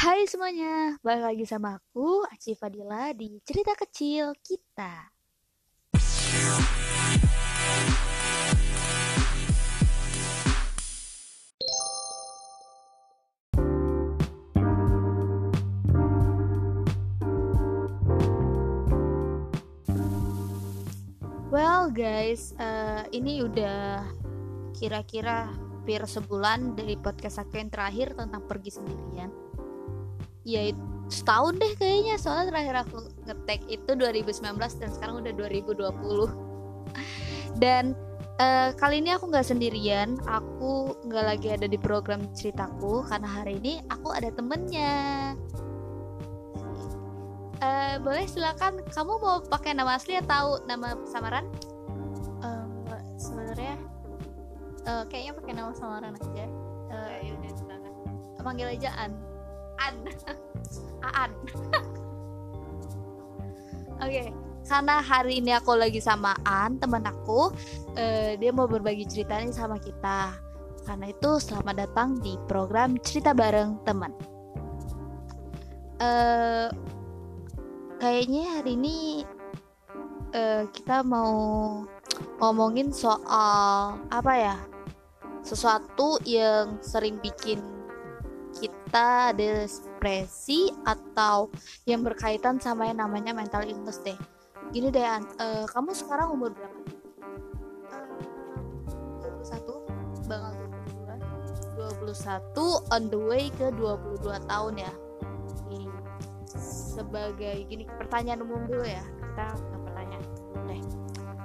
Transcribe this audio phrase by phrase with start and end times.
[0.00, 5.12] Hai semuanya, balik lagi sama aku, Aci Fadila di Cerita Kecil Kita.
[21.52, 24.08] Well guys, uh, ini udah
[24.72, 29.49] kira-kira hampir sebulan dari podcast aku yang terakhir tentang pergi sendirian
[30.50, 30.62] ya
[31.10, 32.16] setahun deh kayaknya.
[32.18, 36.50] Soalnya terakhir aku ngetek itu 2019 dan sekarang udah 2020
[37.58, 37.92] dan
[38.38, 40.16] uh, kali ini aku nggak sendirian.
[40.24, 45.34] Aku nggak lagi ada di program ceritaku karena hari ini aku ada temennya.
[47.60, 48.80] Uh, boleh silakan.
[48.88, 51.44] Kamu mau pakai nama asli atau nama samaran?
[52.40, 52.64] Uh,
[53.20, 53.76] sebenarnya
[54.88, 56.46] uh, kayaknya pakai nama samaran aja.
[56.88, 57.92] Uh, ya udah silakan.
[58.40, 59.29] Panggil aja An
[59.80, 59.94] An
[61.00, 61.32] Aan
[64.00, 64.28] Oke, okay.
[64.64, 67.52] karena hari ini aku lagi sama An, teman aku,
[68.00, 70.40] uh, dia mau berbagi ceritanya sama kita.
[70.88, 74.16] Karena itu selamat datang di program cerita bareng teman.
[76.00, 76.72] Uh,
[78.00, 79.28] kayaknya hari ini
[80.32, 81.36] uh, kita mau
[82.40, 84.56] ngomongin soal apa ya?
[85.44, 87.60] Sesuatu yang sering bikin
[88.56, 91.50] kita depresi atau
[91.86, 94.16] yang berkaitan sama yang namanya mental illness deh.
[94.70, 96.80] Gini deh, uh, kamu sekarang umur berapa?
[97.90, 100.70] Uh, 21 banget
[101.80, 104.92] 21 on the way ke 22 tahun ya.
[106.90, 109.00] Sebagai gini pertanyaan umum dulu ya.
[109.00, 110.24] Kita pertanyaan
[110.68, 110.82] deh.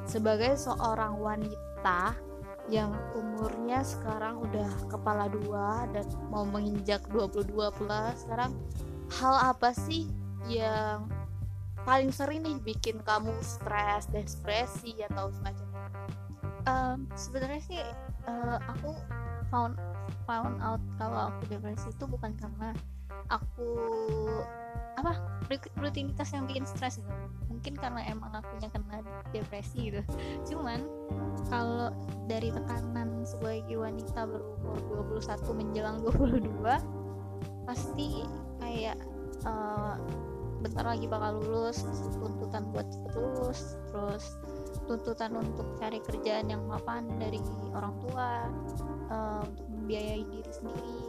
[0.03, 2.17] Sebagai seorang wanita
[2.65, 8.57] yang umurnya sekarang udah kepala dua dan mau menginjak 22 pula sekarang
[9.21, 10.09] hal apa sih
[10.49, 11.05] yang
[11.85, 15.85] paling sering nih bikin kamu stres, depresi atau semacamnya?
[16.65, 17.81] Um, Sebenarnya sih
[18.25, 18.97] uh, aku
[19.53, 19.77] found
[20.25, 22.73] found out kalau aku depresi itu bukan karena
[23.29, 23.69] aku
[24.97, 25.13] apa
[25.77, 27.13] rutinitas yang bikin stres gitu
[27.65, 29.01] mungkin karena emang akunya kena
[29.33, 30.05] depresi gitu.
[30.53, 30.85] Cuman
[31.49, 31.89] kalau
[32.29, 36.61] dari tekanan sebagai wanita berumur 21 menjelang 22
[37.65, 38.21] pasti
[38.61, 39.01] kayak
[39.49, 39.97] uh,
[40.61, 41.81] bentar lagi bakal lulus
[42.21, 44.37] tuntutan buat cepet lulus terus
[44.85, 47.41] tuntutan untuk cari kerjaan yang mapan dari
[47.73, 48.45] orang tua
[49.09, 51.01] uh, untuk membiayai diri sendiri.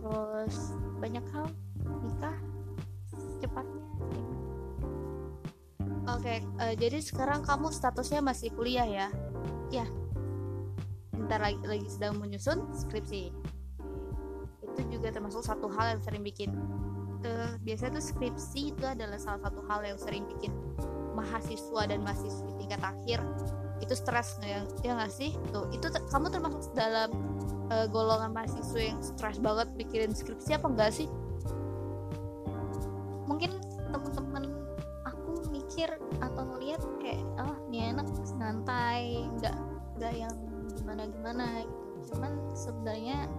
[0.00, 1.52] Terus banyak hal
[1.84, 2.36] nikah
[3.44, 3.97] cepatnya
[6.16, 9.08] oke okay, uh, eh, jadi sekarang kamu statusnya masih kuliah ya?
[9.68, 9.86] Ya.
[11.12, 13.34] Bentar lagi lagi sedang menyusun skripsi.
[14.64, 16.50] Itu juga termasuk satu hal yang sering bikin
[17.26, 20.54] uh, biasanya tuh skripsi itu adalah salah satu hal yang sering bikin
[21.12, 23.18] mahasiswa dan mahasiswi tingkat akhir
[23.82, 25.34] itu stres ya ya nggak sih?
[25.50, 27.10] Tuh itu ter kamu termasuk dalam
[27.70, 31.08] uh, golongan mahasiswa yang stres banget bikin skripsi apa enggak sih?
[33.28, 33.54] Mungkin
[33.92, 34.27] temen-temen
[35.78, 39.54] mikir atau ngeliat kayak oh ini enak santai nggak
[39.94, 40.34] nggak yang
[40.74, 43.30] gimana gimana gitu cuman sebenarnya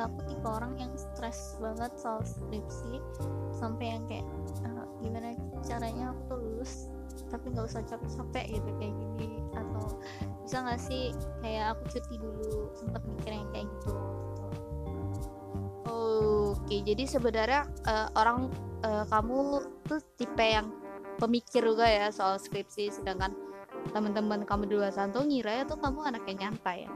[0.00, 3.04] aku tipe orang yang stres banget soal skripsi
[3.52, 4.24] sampai yang kayak
[4.64, 6.88] uh, gimana caranya aku lulus
[7.28, 9.40] tapi nggak usah capek-capek gitu kayak gini.
[9.52, 10.00] Atau
[10.44, 11.12] bisa nggak sih
[11.44, 13.92] kayak aku cuti dulu sempet mikir yang kayak gitu.
[15.84, 18.48] Oke okay, jadi sebenarnya uh, orang
[18.84, 20.72] uh, kamu tuh tipe yang
[21.18, 22.92] pemikir juga ya soal skripsi.
[22.92, 23.34] Sedangkan
[23.90, 26.90] teman-teman kamu dua santo ngira ya tuh kamu anak yang nyantai ya.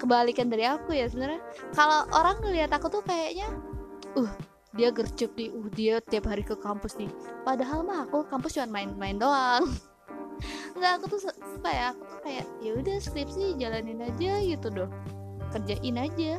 [0.00, 1.42] Kebalikan dari aku ya sebenarnya.
[1.72, 3.48] Kalau orang ngeliat aku tuh kayaknya
[4.16, 4.32] uh
[4.76, 5.50] dia gercep nih.
[5.52, 7.10] Uh dia tiap hari ke kampus nih.
[7.42, 9.66] Padahal mah aku kampus cuma main-main doang.
[10.76, 11.84] Nggak aku tuh suka ya.
[11.96, 14.90] Aku tuh kayak ya udah skripsi jalanin aja gitu doh
[15.54, 16.36] kerjain aja.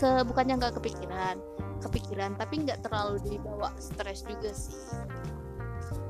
[0.00, 1.36] Ke bukannya nggak kepikiran
[1.84, 4.72] kepikiran tapi nggak terlalu dibawa stres juga sih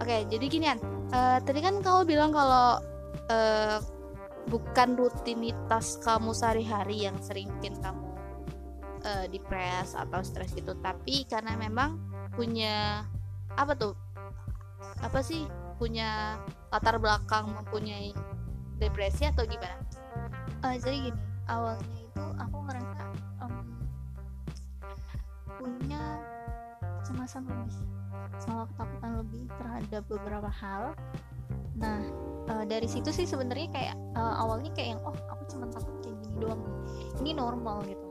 [0.01, 0.79] oke jadi ginian
[1.13, 2.81] uh, tadi kan kamu bilang kalau
[3.31, 3.79] uh,
[4.49, 8.09] bukan rutinitas kamu sehari-hari yang sering bikin kamu
[9.05, 11.97] uh, depres atau stres gitu tapi karena memang
[12.35, 13.07] punya
[13.55, 13.95] apa tuh
[15.01, 15.47] apa sih
[15.79, 16.39] punya
[16.71, 18.15] latar belakang mempunyai
[18.79, 19.79] depresi atau gimana?
[20.63, 23.05] Uh, jadi gini awalnya itu aku ngerasa
[23.43, 23.55] um,
[25.61, 26.03] punya
[27.03, 27.75] kecemasan lebih
[28.43, 30.93] sama ketakutan lebih terhadap beberapa hal.
[31.79, 32.01] Nah
[32.51, 36.17] uh, dari situ sih sebenarnya kayak uh, awalnya kayak yang oh aku cuma takut kayak
[36.23, 36.63] gini doang
[37.23, 38.07] ini normal gitu.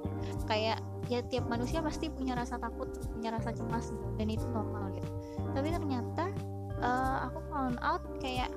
[0.48, 0.80] Kayak
[1.12, 5.10] ya tiap manusia pasti punya rasa takut punya rasa cemas gitu dan itu normal gitu.
[5.54, 6.26] Tapi ternyata
[6.80, 8.50] uh, aku found out kayak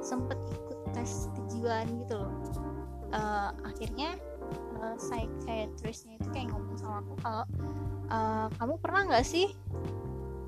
[0.00, 2.32] sempet ikut tes kejiwaan gitu loh.
[3.08, 4.20] Uh, akhirnya
[4.84, 4.96] uh,
[6.18, 7.44] itu kayak ngomong sama aku kalau
[8.12, 9.48] uh, kamu pernah nggak sih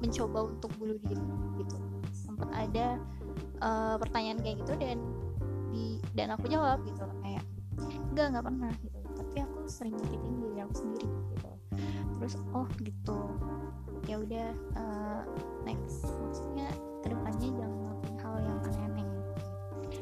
[0.00, 1.20] mencoba untuk bunuh diri
[1.60, 1.76] gitu.
[2.12, 2.96] Sempat ada
[3.60, 4.98] uh, pertanyaan kayak gitu dan
[5.70, 7.04] di dan aku jawab gitu.
[7.22, 7.44] Kayak
[8.10, 8.98] enggak nggak pernah gitu.
[9.16, 11.50] Tapi aku sering nyakitin diri aku sendiri gitu.
[12.18, 13.20] Terus oh gitu.
[14.08, 15.22] Ya udah uh,
[15.68, 16.08] next.
[16.08, 16.68] Maksudnya
[17.04, 19.08] ke depannya jangan melakukan hal yang aneh-aneh.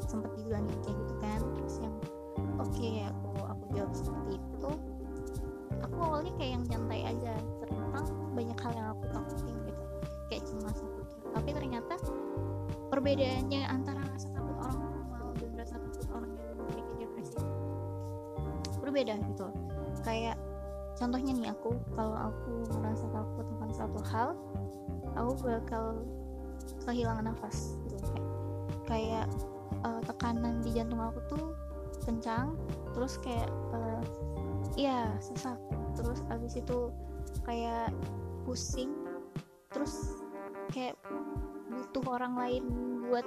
[0.09, 1.95] Sempat dibilangin kayak gitu kan terus yang
[2.57, 4.71] oke okay, aku aku jawab seperti itu.
[5.79, 8.05] Aku awalnya kayak yang nyantai aja tentang
[8.35, 9.57] banyak hal yang aku takutin
[10.29, 11.01] kayak cemas aku
[11.33, 11.95] tapi ternyata
[12.89, 17.39] perbedaannya antara rasa takut orang normal dan rasa takut orang yang memiliki depresi
[18.81, 19.47] berbeda gitu.
[20.01, 20.37] Kayak
[20.97, 24.29] contohnya nih aku kalau aku merasa takut tentang satu hal
[25.13, 25.85] aku bakal
[26.89, 27.97] kehilangan nafas gitu.
[28.09, 28.25] Kayak
[28.89, 29.27] kayak
[29.85, 31.45] uh, tekanan di jantung aku tuh
[32.09, 32.57] kencang
[32.97, 34.01] terus kayak uh,
[34.73, 35.61] iya sesak.
[35.93, 36.89] Terus abis itu
[37.45, 37.93] kayak
[38.47, 38.89] pusing
[39.69, 40.18] terus
[40.69, 40.95] kayak
[41.69, 42.63] butuh orang lain
[43.09, 43.25] buat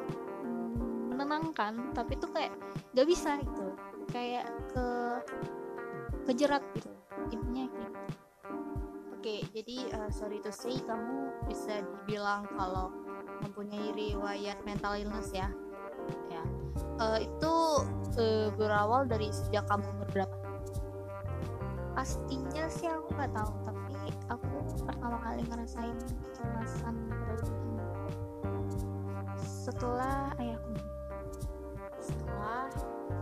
[1.13, 2.55] menenangkan tapi tuh kayak
[2.97, 3.75] gak bisa gitu
[4.11, 4.87] kayak ke
[6.27, 6.91] kejerat gitu
[7.31, 8.17] intinya kayak gitu.
[9.23, 12.91] Oke, jadi uh, sorry to say kamu bisa dibilang kalau
[13.47, 15.47] mempunyai riwayat mental illness ya,
[16.27, 16.43] ya.
[16.99, 17.55] Uh, itu
[18.19, 20.37] uh, berawal dari sejak kamu umur berapa?
[21.95, 23.82] Pastinya sih aku nggak tahu, tapi
[24.29, 24.47] aku
[24.87, 25.97] pertama kali ngerasain
[26.31, 27.91] kecemasan berlebihan
[29.39, 30.75] setelah ayahku.
[32.03, 32.67] Setelah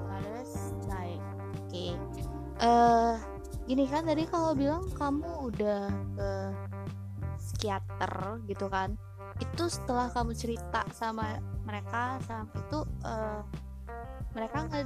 [0.08, 0.50] harus
[0.88, 1.68] naik oke.
[1.68, 1.92] Okay.
[2.60, 3.16] uh,
[3.70, 6.30] gini kan tadi kalau bilang kamu udah ke
[7.38, 8.98] psikiater gitu kan
[9.40, 13.40] itu setelah kamu cerita sama mereka sama itu uh,
[14.36, 14.84] mereka nggak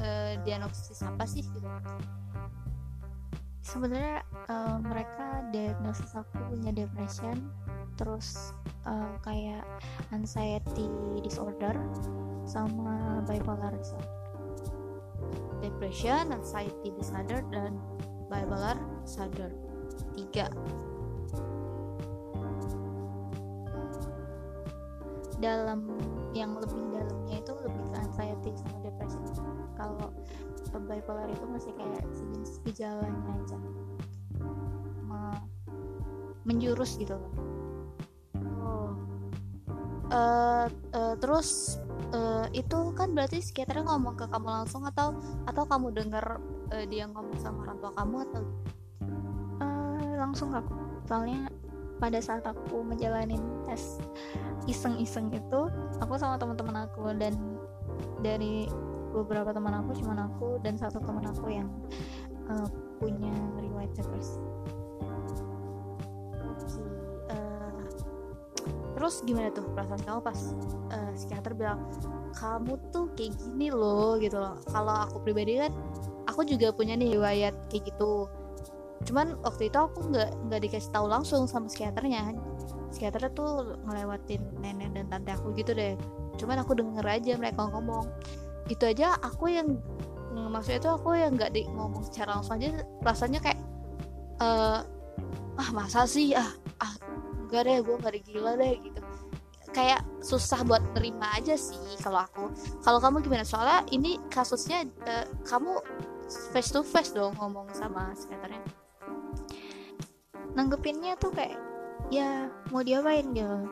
[0.00, 1.68] uh, diagnosis apa sih gitu
[3.66, 7.50] sebenarnya uh, mereka diagnosis aku punya depression
[7.98, 8.54] terus
[8.86, 9.66] uh, kayak
[10.14, 10.86] anxiety
[11.26, 11.74] disorder
[12.46, 14.14] sama bipolar disorder.
[15.58, 17.74] Depression anxiety disorder dan
[18.30, 19.50] bipolar disorder.
[20.14, 20.46] Tiga.
[25.42, 25.90] Dalam
[26.32, 29.24] yang lebih dalamnya itu lebih ke anxiety sama depression.
[29.74, 30.08] Kalau
[30.74, 33.58] bipolar itu masih kayak sejenis gejalanya aja
[36.46, 37.32] menjurus gitu loh.
[40.06, 41.82] Uh, uh, terus
[42.14, 45.18] uh, itu kan berarti psikiater ngomong ke kamu langsung atau
[45.50, 46.38] atau kamu dengar
[46.70, 48.42] uh, dia ngomong sama orang tua kamu atau
[49.58, 50.78] uh, langsung aku.
[51.10, 51.50] Soalnya
[51.98, 53.34] pada saat aku menjalani
[53.66, 53.98] tes
[54.70, 55.60] iseng-iseng itu
[55.98, 57.34] aku sama teman-teman aku dan
[58.22, 58.70] dari
[59.16, 61.68] beberapa teman aku cuma aku dan satu teman aku yang
[62.52, 62.68] uh,
[63.00, 64.40] punya riwayat depresi
[68.96, 70.40] terus gimana tuh perasaan kamu pas
[70.88, 71.84] uh, psikiater bilang
[72.32, 74.56] kamu tuh kayak gini loh gitu loh.
[74.72, 75.72] Kalau aku pribadi kan
[76.24, 78.24] aku juga punya nih riwayat kayak gitu.
[79.04, 82.34] Cuman waktu itu aku nggak nggak dikasih tahu langsung sama psikiaternya.
[82.88, 85.94] Psikiater tuh ngelewatin nenek dan tante aku gitu deh.
[86.40, 88.08] Cuman aku denger aja mereka ngomong
[88.66, 89.78] gitu aja aku yang
[90.36, 93.60] maksudnya tuh aku yang nggak di ngomong secara langsung aja rasanya kayak
[94.40, 94.84] uh,
[95.56, 96.36] ah masa sih?
[96.36, 96.92] Ah ah
[97.40, 99.00] enggak deh gue nggak gila deh gitu.
[99.72, 102.48] Kayak susah buat nerima aja sih kalau aku.
[102.80, 103.44] Kalau kamu gimana?
[103.44, 105.80] Soalnya ini kasusnya uh, kamu
[106.52, 108.62] face to face dong ngomong sama psikiaternya.
[110.56, 111.60] Nanggepinnya tuh kayak
[112.08, 113.28] ya mau diapain?
[113.36, 113.68] Gitu.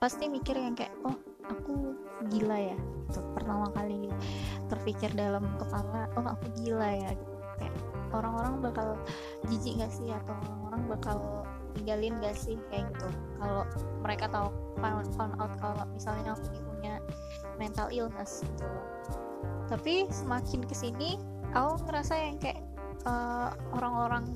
[0.00, 1.94] Pasti mikir yang kayak oh aku
[2.32, 2.78] gila ya
[3.10, 4.06] itu pertama kali
[4.70, 7.34] terpikir dalam kepala oh aku gila ya gitu.
[7.58, 7.74] Kayak
[8.14, 8.88] orang-orang bakal
[9.50, 10.08] jijik gak sih?
[10.14, 11.16] Atau orang-orang bakal
[11.74, 12.56] tinggalin gak sih?
[12.70, 13.08] Kayak gitu.
[13.42, 13.62] Kalau
[14.00, 17.02] mereka tahu found, found out kalau misalnya aku punya
[17.58, 18.66] mental illness gitu.
[19.66, 21.18] Tapi semakin ke sini
[21.50, 22.62] aku ngerasa yang kayak
[23.04, 24.30] eh, orang-orang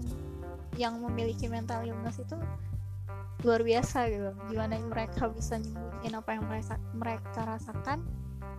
[0.76, 2.36] yang memiliki mental illness itu
[3.44, 4.30] luar biasa gitu.
[4.50, 8.04] Gimana mereka bisa nyembunyiin apa yang mereka mereka rasakan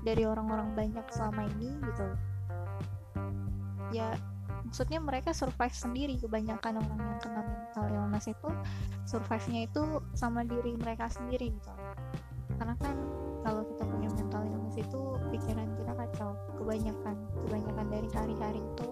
[0.07, 2.07] dari orang-orang banyak selama ini gitu.
[3.91, 4.15] Ya
[4.63, 8.49] maksudnya mereka survive sendiri kebanyakan orang yang kena mental illness itu
[9.03, 9.83] survive-nya itu
[10.15, 11.71] sama diri mereka sendiri gitu.
[12.55, 12.95] Karena kan
[13.43, 15.01] kalau kita punya mental illness itu
[15.35, 16.31] pikiran kita kacau.
[16.55, 18.87] Kebanyakan kebanyakan dari hari-hari itu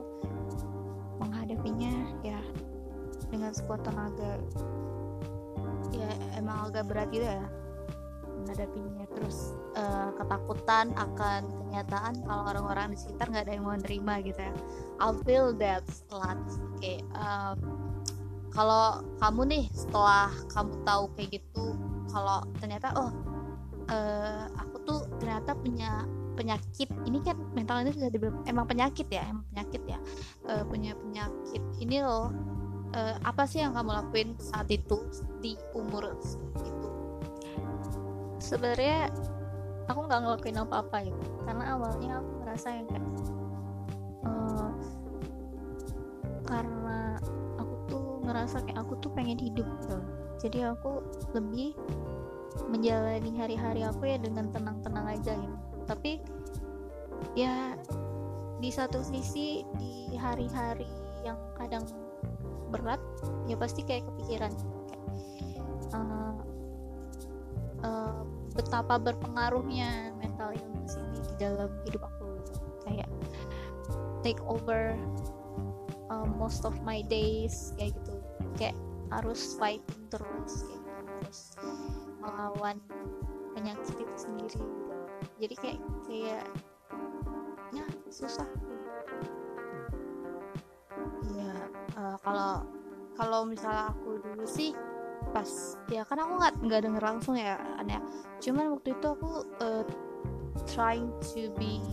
[1.23, 1.93] menghadapinya
[2.27, 2.39] ya
[3.31, 4.35] dengan sekuat tenaga.
[5.95, 7.47] Ya emang agak berat gitu ya
[8.35, 9.05] menghadapinya.
[9.15, 14.39] Terus uh, ketakutan akan kenyataan kalau orang-orang di sekitar nggak ada yang mau nerima gitu
[14.39, 14.53] ya.
[14.99, 17.55] I feel that lot oke okay, uh,
[18.55, 21.75] kalau kamu nih setelah kamu tahu kayak gitu
[22.07, 23.11] kalau ternyata oh
[23.91, 26.07] uh, aku tuh ternyata punya
[26.39, 29.99] penyakit ini kan mental ini sudah dibilang emang penyakit ya emang penyakit ya
[30.47, 32.31] uh, punya penyakit ini loh
[32.95, 35.03] uh, apa sih yang kamu lakuin saat itu
[35.43, 36.15] di umur
[36.63, 36.87] itu
[38.45, 39.09] sebenarnya
[39.89, 41.15] aku nggak ngelakuin apa-apa ya
[41.49, 43.05] karena awalnya aku merasa yang kayak
[44.25, 44.69] uh,
[46.45, 47.17] karena
[47.57, 49.97] aku tuh ngerasa kayak aku tuh pengen hidup gitu.
[50.45, 51.01] Jadi aku
[51.33, 51.73] lebih
[52.69, 55.57] menjalani hari-hari aku ya dengan tenang-tenang aja gitu.
[55.89, 56.21] Tapi
[57.33, 57.73] ya
[58.61, 60.87] di satu sisi di hari-hari
[61.25, 61.85] yang kadang
[62.69, 63.01] berat
[63.49, 64.53] ya pasti kayak kepikiran.
[64.53, 65.03] Kayak
[65.97, 66.33] uh,
[67.81, 72.27] uh, betapa berpengaruhnya mental illness ini di dalam hidup aku.
[72.87, 73.11] Kayak
[74.23, 74.95] take over
[76.07, 78.15] uh, most of my days kayak gitu.
[78.55, 78.75] Kayak
[79.11, 81.03] harus fighting terus kayak gitu.
[81.19, 81.39] Terus
[82.23, 82.79] melawan
[83.53, 84.63] penyakit itu sendiri.
[85.37, 86.45] Jadi kayak kayak
[87.75, 88.47] ya susah.
[91.35, 91.53] Iya,
[91.99, 92.63] uh, kalau
[93.19, 94.71] kalau misalnya aku dulu sih
[95.33, 95.49] pas
[95.91, 97.99] ya kan aku nggak nggak denger langsung ya aneh
[98.39, 99.83] cuman waktu itu aku uh,
[100.63, 101.83] trying to be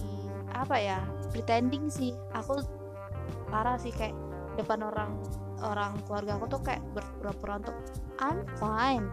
[0.52, 0.99] apa ya
[1.33, 2.14] pretending sih.
[2.37, 2.61] Aku
[3.49, 4.14] parah sih kayak
[4.61, 5.17] depan orang
[5.64, 7.76] orang keluarga aku tuh kayak berpura-pura untuk
[8.21, 9.09] I'm fine.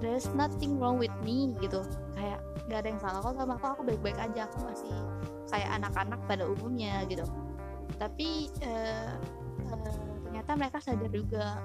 [0.00, 1.82] There's nothing wrong with me gitu.
[2.16, 4.48] Kayak gak ada yang salah kok sama aku aku baik-baik aja.
[4.48, 4.94] Aku masih
[5.50, 7.24] kayak anak-anak pada umumnya gitu.
[7.96, 9.14] Tapi uh,
[9.72, 9.94] uh,
[10.28, 11.64] ternyata mereka sadar juga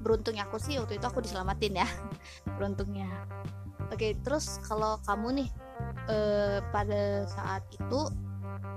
[0.00, 1.88] beruntungnya aku sih waktu itu aku diselamatin ya.
[2.56, 3.08] Beruntungnya.
[3.88, 5.50] Oke terus kalau kamu nih
[6.12, 8.00] uh, pada saat itu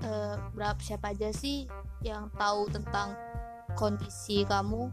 [0.07, 1.67] uh, berapa siapa aja sih
[2.01, 3.13] yang tahu tentang
[3.75, 4.87] kondisi kamu?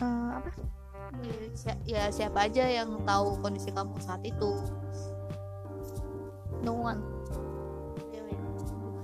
[0.00, 0.50] Uh, apa?
[1.66, 4.62] Ya, ya siapa aja yang tahu kondisi kamu saat itu?
[6.64, 7.02] No one.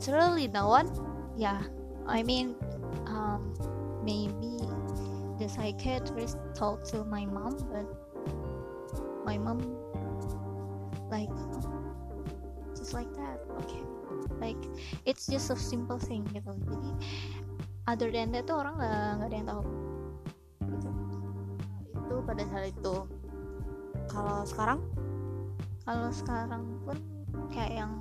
[0.07, 0.87] Really no one?
[1.35, 1.67] Yeah
[2.07, 2.55] I mean
[3.11, 3.43] um,
[4.07, 4.63] maybe
[5.39, 7.87] the psychiatrist talked to my mom but
[9.25, 9.61] my mom
[11.11, 11.31] like
[12.75, 13.83] just like that okay.
[14.41, 14.59] Like
[15.05, 16.53] it's just a simple thing gitu.
[16.67, 16.91] Jadi
[17.89, 19.63] other than that tuh orang nggak nggak ada yang tahu.
[20.67, 20.91] Gitu.
[21.97, 22.97] itu pada saat itu.
[24.07, 24.81] Kalau sekarang?
[25.83, 26.99] Kalau sekarang pun
[27.51, 27.93] kayak yang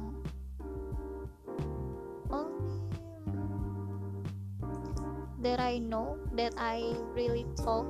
[5.46, 7.86] that I know that I really talk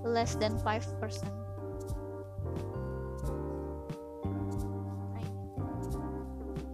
[0.00, 0.96] less than 5%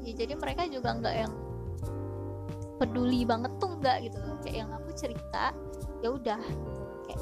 [0.03, 1.33] ya jadi mereka juga nggak yang
[2.83, 5.55] peduli banget tuh nggak gitu kayak yang aku cerita
[6.03, 6.43] ya udah.
[7.07, 7.21] Kayak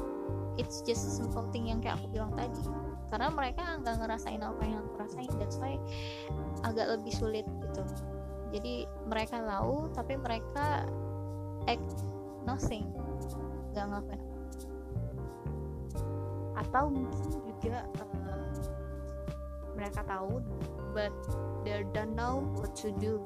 [0.57, 2.65] it's just simple thing yang kayak aku bilang tadi.
[3.13, 5.77] Karena mereka nggak ngerasain apa yang aku rasain that's why
[6.65, 7.83] agak lebih sulit gitu.
[8.51, 10.89] Jadi mereka tahu tapi mereka
[11.67, 11.85] act
[12.45, 12.89] nothing.
[13.73, 14.23] Nggak ngapain.
[16.57, 18.49] Atau mungkin juga uh,
[19.77, 20.41] mereka tahu
[20.91, 21.13] but
[21.63, 23.21] they don't know what to do.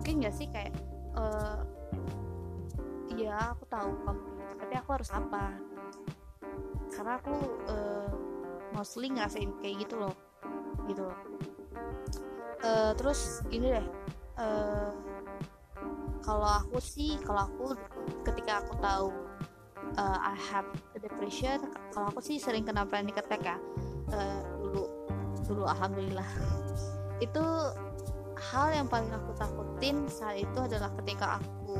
[0.00, 0.74] Mungkin nggak sih kayak
[1.18, 1.62] uh,
[3.14, 5.44] ya aku tahu kamu gitu tapi aku harus apa?
[6.94, 7.34] Karena aku
[7.70, 8.10] uh,
[8.74, 10.14] mostly ngerasain kayak gitu loh.
[10.86, 11.18] Gitu loh.
[12.64, 13.86] Uh, terus gini deh
[14.40, 14.90] uh,
[16.24, 17.76] kalau aku sih kalau aku
[18.24, 19.08] ketika aku tahu
[20.00, 20.64] uh, I have
[20.96, 23.60] depression kalau aku sih sering kena panic attack ya.
[24.08, 24.84] Uh, dulu
[25.44, 26.26] dulu alhamdulillah.
[27.20, 27.44] Itu
[28.40, 31.76] hal yang paling aku takutin saat itu adalah ketika aku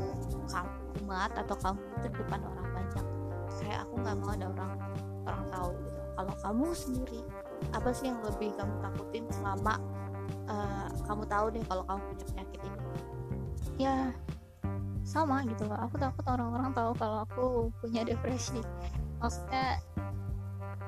[0.95, 3.05] kumat atau kamu itu depan orang banyak.
[3.57, 4.71] Kayak aku nggak mau ada orang
[5.25, 6.01] orang tahu gitu.
[6.15, 7.21] Kalau kamu sendiri
[7.73, 9.81] apa sih yang lebih kamu takutin selama
[10.45, 12.79] uh, kamu tahu deh kalau kamu punya penyakit ini?
[13.75, 14.15] Ya
[15.15, 15.79] sama gitu loh.
[15.87, 17.45] Aku takut orang-orang tahu kalau aku
[17.79, 18.59] punya depresi.
[19.23, 19.79] Maksudnya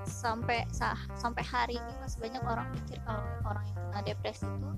[0.03, 4.72] sampai sah sampai hari ini masih banyak orang pikir kalau orang yang kena depresi itu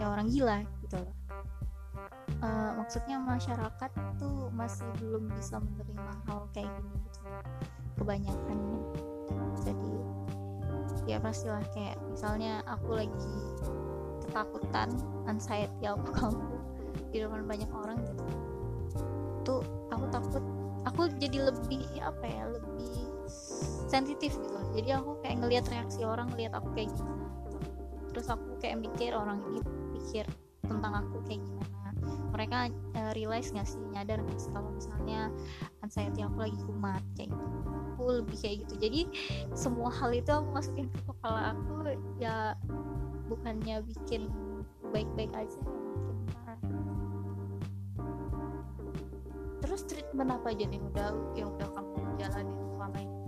[0.00, 1.14] ya orang gila gitu loh.
[2.38, 7.20] Uh, maksudnya masyarakat tuh masih belum bisa menerima hal kayak gini gitu.
[7.98, 8.58] Kebanyakan
[9.64, 9.92] jadi
[11.08, 13.36] ya pastilah kayak misalnya aku lagi
[14.24, 14.92] ketakutan
[15.24, 16.46] anxiety apa kamu
[17.10, 18.24] di depan banyak orang gitu.
[19.44, 20.44] Tuh aku takut
[20.86, 22.96] aku jadi lebih apa ya lebih
[23.88, 27.26] sensitif gitu jadi aku kayak ngelihat reaksi orang ngelihat aku kayak gimana.
[27.50, 27.58] Gitu.
[28.14, 29.60] terus aku kayak mikir orang ini
[29.98, 30.24] pikir
[30.64, 31.90] tentang aku kayak gimana.
[32.30, 32.58] Mereka
[32.94, 35.32] uh, realize nggak sih nyadar nggak sih kalau misalnya
[35.82, 37.46] anxiety aku lagi kumat kayak gitu.
[37.98, 38.74] Aku lebih kayak gitu.
[38.78, 39.00] Jadi
[39.58, 41.90] semua hal itu aku masukin ke kepala aku
[42.22, 42.54] ya
[43.26, 44.30] bukannya bikin
[44.94, 45.60] baik-baik aja
[49.78, 51.08] terus treatment apa aja nih udah
[51.38, 53.18] yang udah kamu jalani selama ini?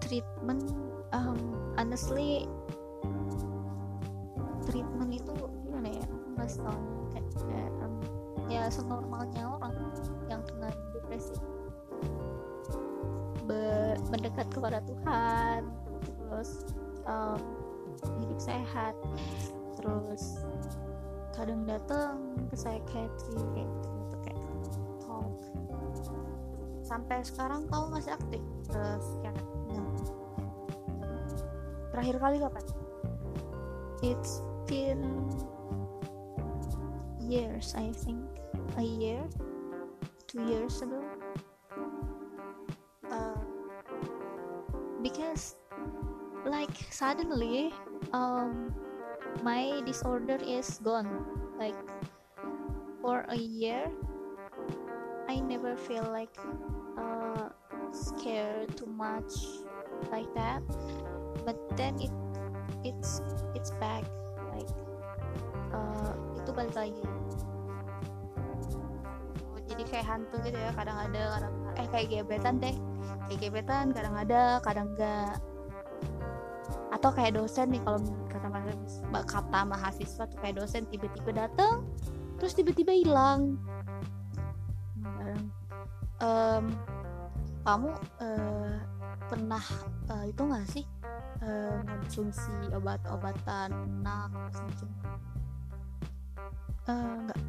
[0.00, 0.64] Treatment
[1.12, 1.40] um,
[1.76, 2.48] honestly
[4.64, 5.36] treatment itu
[5.68, 6.06] gimana ya?
[6.08, 6.80] Nggak tahu
[7.12, 7.94] kayak, um,
[8.48, 9.76] ya senormalnya orang
[10.32, 11.36] yang kena depresi.
[13.44, 15.68] Be mendekat kepada Tuhan
[16.00, 16.64] terus
[17.04, 17.36] um,
[18.24, 18.96] hidup sehat
[19.76, 20.40] terus
[21.36, 23.91] kadang datang ke psychiatry kayak gitu,
[26.82, 29.86] sampai sekarang kamu masih aktif ke psikiater nah,
[31.94, 32.64] terakhir kali kapan?
[34.02, 35.30] It's been
[37.22, 38.26] years I think.
[38.74, 39.22] A year?
[40.26, 40.98] Two years ago.
[43.06, 43.36] Uh,
[45.04, 45.54] because
[46.48, 47.70] like suddenly
[48.16, 48.74] um
[49.44, 51.08] my disorder is gone.
[51.60, 51.78] Like
[53.04, 53.92] for a year
[55.28, 56.34] I never feel like
[56.98, 57.50] uh,
[57.92, 59.62] scared too much
[60.10, 60.62] like that.
[61.46, 62.12] But then it
[62.82, 63.22] it's
[63.54, 64.06] it's back
[64.54, 64.70] like
[65.70, 67.04] uh, itu balik lagi.
[69.72, 72.76] Jadi kayak hantu gitu ya kadang ada kadang eh kayak gebetan deh.
[73.30, 75.40] Kayak gebetan kadang ada kadang enggak
[76.92, 77.98] atau kayak dosen nih kalau
[78.28, 78.48] kata
[79.24, 81.88] kata mahasiswa tuh kayak dosen tiba-tiba datang
[82.36, 83.56] terus tiba-tiba hilang
[86.22, 86.64] um,
[87.62, 87.90] kamu
[88.22, 88.74] uh,
[89.26, 89.64] pernah
[90.10, 90.86] uh, itu nggak sih?
[91.42, 94.88] Uh, konsumsi obat-obatan enak semacam
[96.86, 97.40] uh, enggak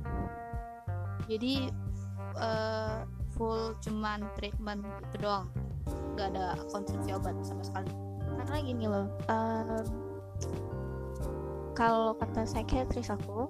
[1.30, 1.54] jadi
[2.41, 3.06] uh,
[3.38, 5.47] full cuman treatment itu doang.
[6.17, 7.91] Nggak ada konsumsi obat sama sekali.
[8.43, 9.86] Karena gini loh um,
[11.74, 13.50] kalau kata psikiatris aku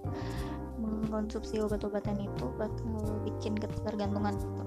[0.80, 4.63] mengkonsumsi obat-obatan itu bakal bikin ketergantungan gitu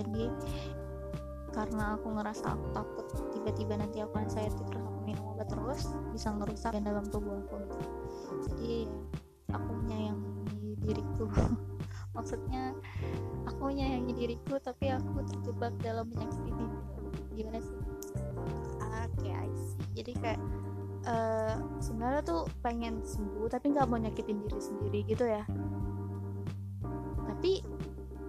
[0.00, 0.24] jadi
[1.50, 6.30] karena aku ngerasa aku takut tiba-tiba nanti aku anxiety terus aku minum obat terus bisa
[6.30, 7.58] ngerusak dalam tubuh aku.
[8.48, 8.86] Jadi
[9.50, 11.26] aku menyayangi diriku.
[12.16, 12.74] Maksudnya
[13.46, 16.66] aku menyayangi diriku tapi aku terjebak dalam penyakit ini.
[17.34, 17.78] Gimana sih?
[19.10, 19.32] Oke
[20.00, 20.40] jadi kayak
[21.04, 25.44] uh, sebenarnya tuh pengen sembuh tapi nggak mau nyakitin diri sendiri gitu ya.
[27.26, 27.60] Tapi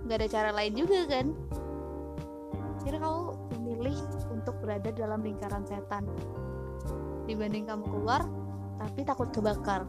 [0.09, 1.31] nggak ada cara lain juga kan
[2.81, 3.21] jadi kamu
[3.57, 3.97] memilih
[4.33, 6.05] untuk berada dalam lingkaran setan.
[7.29, 8.25] Dibanding kamu keluar
[8.81, 9.85] tapi takut kebakar.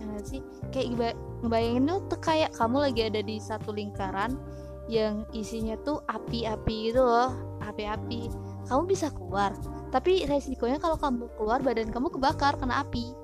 [0.00, 0.40] Ya gak sih?
[0.72, 4.36] Kayak ngebayangin tuh kayak kamu lagi ada di satu lingkaran
[4.88, 7.32] yang isinya tuh api-api gitu loh.
[7.60, 8.32] Api-api.
[8.64, 9.52] Kamu bisa keluar
[9.94, 13.14] tapi resikonya kalau kamu keluar badan kamu kebakar kena api.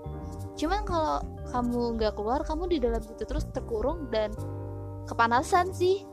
[0.54, 1.18] Cuman kalau
[1.50, 4.30] kamu nggak keluar kamu di dalam situ terus terkurung dan
[5.10, 6.06] kepanasan sih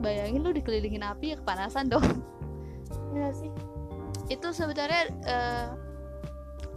[0.00, 2.04] bayangin lu dikelilingin api ya kepanasan dong.
[3.14, 3.50] Ya sih.
[4.30, 5.68] Itu sebenarnya uh,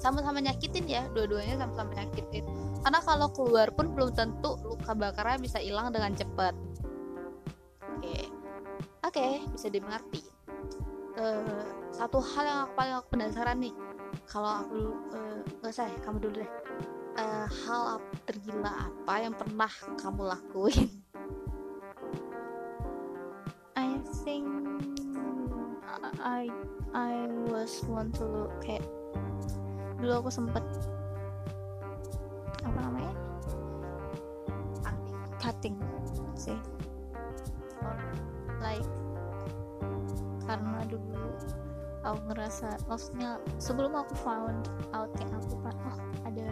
[0.01, 2.43] sama-sama nyakitin ya dua-duanya sama-sama nyakitin.
[2.83, 6.53] Karena kalau keluar pun belum tentu luka bakarnya bisa hilang dengan cepat.
[7.97, 8.03] Oke.
[8.03, 8.23] Okay.
[9.05, 10.21] oke okay, bisa dimengerti.
[11.13, 13.73] Uh, satu hal yang aku paling aku penasaran nih.
[14.27, 14.79] Kalau aku
[15.13, 16.51] uh, nggak usah kamu dulu deh.
[17.13, 19.69] Uh, hal tergila apa yang pernah
[20.01, 21.02] kamu lakuin
[24.23, 24.47] think
[26.23, 26.49] I
[26.93, 28.83] I was want to look kayak
[29.99, 30.63] dulu aku sempet
[32.63, 33.15] apa namanya?
[35.43, 35.75] Cutting.
[36.39, 36.55] Sih.
[37.83, 37.99] Or
[38.63, 38.87] like
[40.43, 41.35] karena dulu
[42.03, 46.47] aku ngerasa maksudnya sebelum aku found out kayak aku oh ada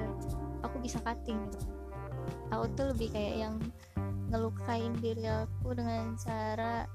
[0.64, 1.60] aku bisa cutting gitu.
[2.52, 3.56] Aku tuh lebih kayak yang
[4.32, 6.88] ngelukain diri aku dengan cara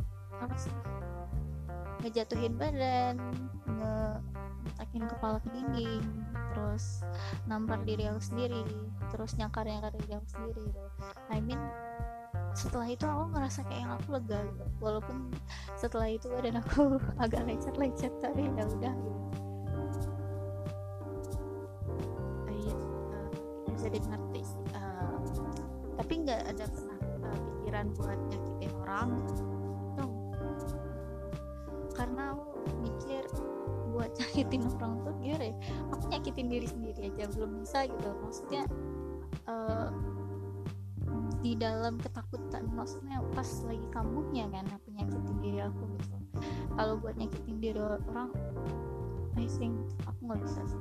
[0.42, 0.75] apa sih?
[2.05, 3.16] Ngejatuhin badan
[3.66, 6.05] ngetakin kepala ke dinding
[6.57, 7.05] terus
[7.44, 8.64] nampar diri aku sendiri
[9.12, 10.62] terus nyakar nyakar diri aku sendiri.
[10.66, 10.83] Gitu.
[11.31, 11.61] I mean
[12.57, 14.64] setelah itu aku ngerasa kayak yang aku lega gitu.
[14.81, 15.16] Walaupun
[15.77, 19.16] setelah itu badan aku agak lecet-lecet tapi ya udah gitu
[34.47, 35.57] nyakitin orang tuh gimana ya
[35.91, 38.63] aku nyakitin diri sendiri aja belum bisa gitu maksudnya
[39.51, 39.91] uh,
[41.43, 46.17] di dalam ketakutan maksudnya pas lagi kambuhnya kan aku nyakitin diri aku gitu
[46.79, 48.31] kalau buat nyakitin diri orang
[49.37, 49.77] I think
[50.09, 50.81] aku nggak bisa sih.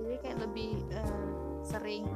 [0.00, 1.28] Jadi kayak lebih uh,
[1.60, 2.08] sering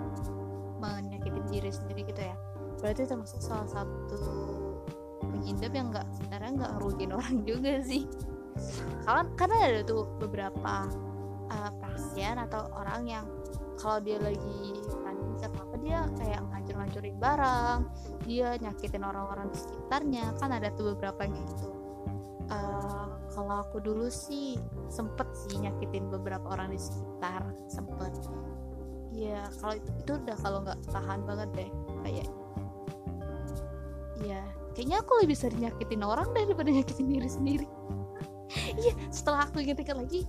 [0.81, 2.37] menyakitin diri sendiri gitu ya.
[2.85, 4.20] Berarti termasuk salah satu
[5.25, 8.05] pengidap yang nggak sebenarnya nggak ngerugiin orang juga sih.
[9.09, 10.85] Karena karena ada tuh beberapa
[11.49, 13.25] uh, pasien atau orang yang
[13.81, 17.81] kalau dia lagi panik atau apa dia kayak ngancur-ngancurin barang,
[18.29, 20.37] dia nyakitin orang-orang di sekitarnya.
[20.37, 21.73] Kan ada tuh beberapa yang gitu.
[22.53, 24.61] Uh, kalau aku dulu sih
[24.92, 27.40] sempet sih nyakitin beberapa orang di sekitar
[27.73, 28.12] sempet
[29.14, 31.70] ya kalau itu, itu udah kalau nggak tahan banget deh
[32.03, 32.43] kayak ya
[34.74, 37.68] kayaknya aku lebih sering nyakitin orang daripada nyakitin diri sendiri.
[38.54, 40.22] Iya setelah aku inget-inget lagi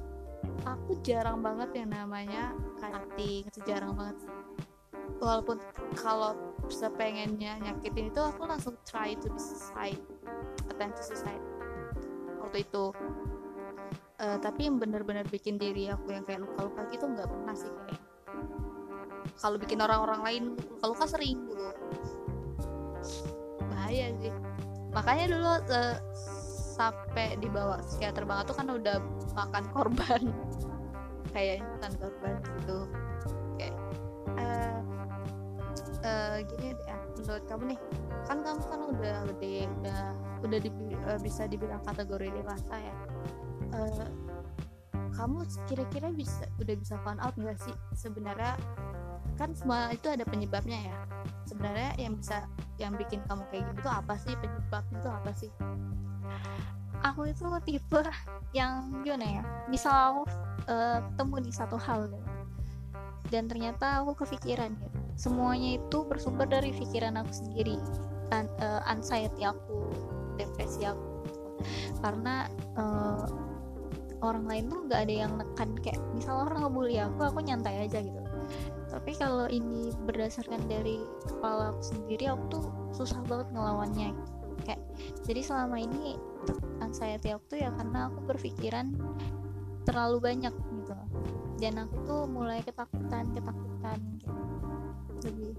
[0.63, 4.17] aku jarang banget yang namanya cutting itu jarang banget.
[5.21, 5.62] Walaupun
[5.99, 6.34] kalau
[6.71, 10.01] sepengennya nyakitin itu aku langsung try to be suicide
[10.71, 11.43] attempt to suicide.
[12.41, 12.95] Waktu itu.
[14.15, 17.99] Uh, tapi yang bener-bener bikin diri aku yang kayak luka-luka gitu nggak pernah sih kayak
[19.36, 21.67] kalau bikin orang-orang lain luka-luka sering gitu
[23.86, 24.34] bahaya sih.
[24.98, 25.95] Makanya dulu uh,
[26.74, 28.98] sampai dibawa psikiater banget tuh kan udah
[29.38, 30.21] makan korban.
[31.38, 32.78] Kayak makan korban gitu.
[33.62, 33.76] Kayak
[34.41, 34.80] uh,
[36.02, 37.80] uh, gini deh menurut kamu nih.
[38.26, 40.02] Kan kamu kan udah gede udah
[40.41, 40.69] udah di,
[41.06, 42.95] uh, bisa dibilang kategori dewasa ya.
[43.69, 44.10] Uh,
[45.13, 48.58] kamu kira-kira bisa udah bisa find out nggak sih sebenarnya
[49.36, 50.98] kan semua itu ada penyebabnya ya.
[51.46, 52.46] Sebenarnya yang bisa
[52.82, 54.34] yang bikin kamu kayak gitu apa sih?
[54.38, 55.52] Penyebabnya itu apa sih?
[57.06, 58.02] Aku itu tipe
[58.56, 59.44] yang gimana ya?
[59.70, 60.22] Misal aku
[60.70, 62.10] uh, ketemu di satu hal
[63.34, 67.80] dan ternyata aku kepikiran gitu semuanya itu bersumber dari pikiran aku sendiri
[68.34, 69.90] An uh, anxiety aku
[70.36, 71.06] depresi aku.
[72.02, 73.26] Karena uh,
[74.26, 78.02] orang lain tuh nggak ada yang nekan kayak misal orang ngebully aku aku nyantai aja
[78.02, 78.25] gitu
[78.89, 84.10] tapi kalau ini berdasarkan dari kepala aku sendiri aku tuh susah banget ngelawannya.
[84.63, 84.82] Kayak
[85.28, 86.15] jadi selama ini
[86.80, 88.95] anxiety aku tuh ya karena aku berpikiran
[89.86, 90.95] terlalu banyak gitu.
[91.60, 94.32] Dan aku tuh mulai ketakutan ketakutan gitu.
[95.26, 95.54] Lebih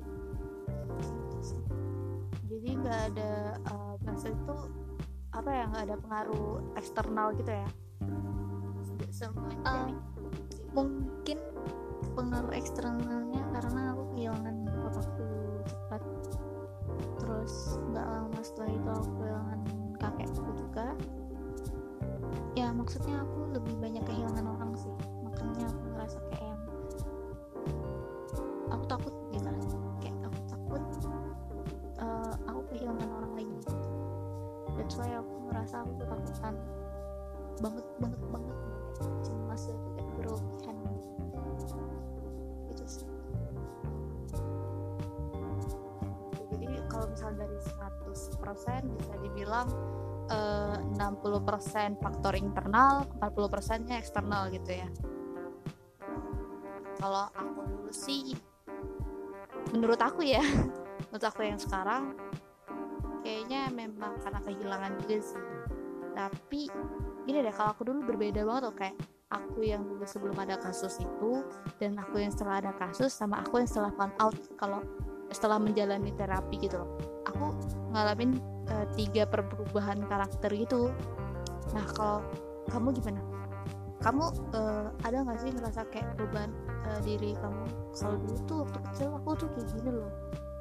[2.66, 3.32] jadi nggak ada
[3.70, 4.56] uh, itu
[5.30, 7.68] apa ya nggak ada pengaruh eksternal gitu ya?
[9.12, 9.62] Semuanya.
[9.62, 9.90] Uh,
[10.74, 11.38] mungkin
[12.16, 15.28] pengaruh eksternalnya karena aku kehilangan papaku
[15.68, 16.02] cepat.
[17.20, 19.60] Terus nggak lama setelah itu aku kehilangan
[20.00, 20.86] kakekku juga.
[22.56, 24.94] Ya maksudnya aku lebih banyak kehilangan orang sih.
[25.20, 26.62] Makanya aku ngerasa kayak yang
[28.72, 29.50] aku takut gitu.
[30.00, 30.82] Kayak aku takut
[32.00, 33.60] uh, aku kehilangan orang lain
[34.76, 36.54] that's why aku ngerasa aku ketakutan
[50.30, 54.88] uh, 60% faktor internal 40% nya eksternal gitu ya.
[56.96, 58.32] Kalau aku dulu sih
[59.74, 60.42] menurut aku ya
[61.10, 62.14] menurut aku yang sekarang
[63.20, 65.44] kayaknya memang karena kehilangan juga sih.
[66.16, 66.70] Tapi
[67.26, 68.96] gini deh kalau aku dulu berbeda banget tuh kayak
[69.34, 71.42] aku yang dulu sebelum ada kasus itu
[71.82, 74.80] dan aku yang setelah ada kasus sama aku yang setelah found out kalau
[75.34, 76.90] setelah menjalani terapi gitu loh.
[77.26, 77.50] Aku
[77.90, 78.38] ngalamin
[78.70, 80.90] uh, tiga perubahan karakter gitu.
[81.74, 82.22] Nah kalau
[82.70, 83.20] kamu gimana?
[84.04, 84.24] Kamu
[84.54, 86.52] uh, ada nggak sih ngerasa kayak perubahan
[86.86, 87.64] uh, diri kamu?
[87.96, 90.10] Kalau dulu tuh waktu kecil aku tuh kayak gini loh.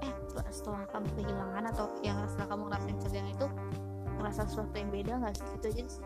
[0.02, 0.12] Eh
[0.50, 3.48] setelah kamu kehilangan atau yang setelah kamu ngerasain kehilangan itu
[4.16, 5.46] ngerasa sesuatu yang beda nggak sih?
[5.60, 6.04] Gitu aja sih.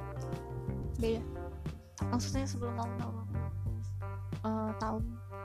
[0.99, 1.21] Beda.
[2.09, 3.11] Maksudnya sebelum kamu tahu
[4.47, 4.97] uh, tahu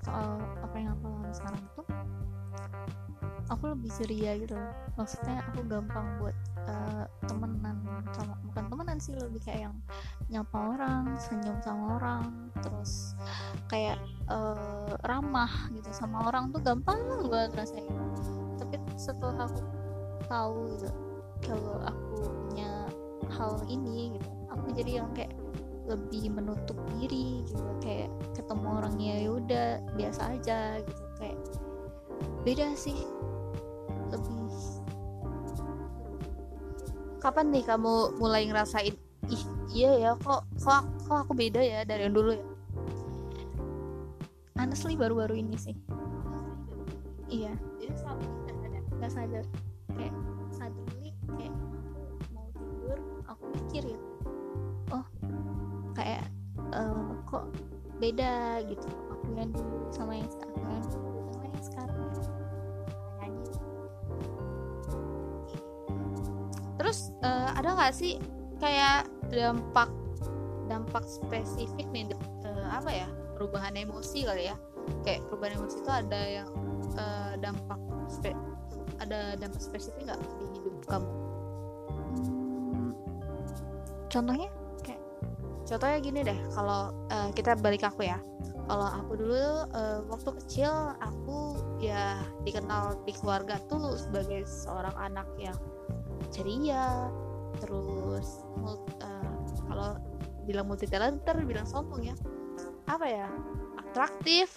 [0.05, 1.94] soal apa yang aku alami sekarang itu aku
[3.85, 4.57] lebih ceria gitu
[4.97, 6.33] maksudnya aku gampang buat
[6.65, 7.77] uh, temenan
[8.17, 9.77] sama bukan temenan sih lebih kayak yang
[10.33, 12.25] nyapa orang senyum sama orang
[12.65, 13.13] terus
[13.69, 14.01] kayak
[14.33, 16.97] uh, ramah gitu sama orang tuh gampang
[17.29, 17.93] banget rasanya.
[18.57, 19.61] Tapi setelah aku
[20.33, 20.89] tahu gitu
[21.45, 22.89] kalau aku punya
[23.37, 25.37] hal ini gitu aku jadi yang kayak
[25.85, 31.37] lebih menutup diri gitu kayak ketemu orangnya ya udah biasa aja gitu kayak
[32.49, 32.97] beda sih
[34.13, 34.45] lebih
[37.25, 38.93] kapan nih kamu mulai ngerasain
[39.33, 42.45] ih iya ya kok kok kok aku beda ya dari yang dulu ya?
[44.55, 45.77] Honestly baru-baru ini sih.
[47.27, 47.57] Iya.
[47.81, 49.45] Jadi selama ini nggak sadar.
[49.97, 50.15] Kayak
[50.55, 51.67] suddenly kayak aku
[52.33, 54.01] mau tidur aku mikirin
[54.93, 55.05] oh
[55.97, 56.23] kayak
[56.73, 57.45] eh, kok
[57.99, 60.55] beda gitu aku yang dulu sama yang sekarang
[66.85, 68.21] terus eh, ada nggak sih
[68.61, 69.89] kayak dampak
[70.69, 72.13] dampak spesifik nih
[72.45, 73.09] eh, apa ya
[73.41, 74.57] perubahan emosi kali ya?
[75.01, 76.49] Kayak perubahan emosi itu ada yang
[77.01, 77.81] eh, dampak
[78.13, 78.37] spe-
[79.01, 81.09] ada dampak spesifik nggak di hidup kamu?
[82.21, 82.93] Hmm,
[84.13, 84.53] contohnya?
[85.65, 88.21] Contohnya gini deh kalau eh, kita balik aku ya.
[88.69, 95.25] Kalau aku dulu eh, waktu kecil aku ya dikenal di keluarga tuh sebagai seorang anak
[95.41, 95.57] yang
[96.33, 97.09] ceria
[97.63, 98.45] terus
[99.01, 99.37] eh,
[99.69, 99.97] kalau
[100.45, 102.17] bilang multi talenter bilang sombong ya.
[102.89, 103.29] Apa ya?
[103.81, 104.53] Atraktif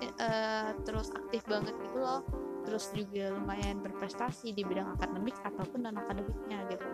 [0.00, 2.22] eh, terus aktif banget gitu loh.
[2.68, 6.86] Terus juga lumayan berprestasi di bidang akademik ataupun non akademiknya gitu.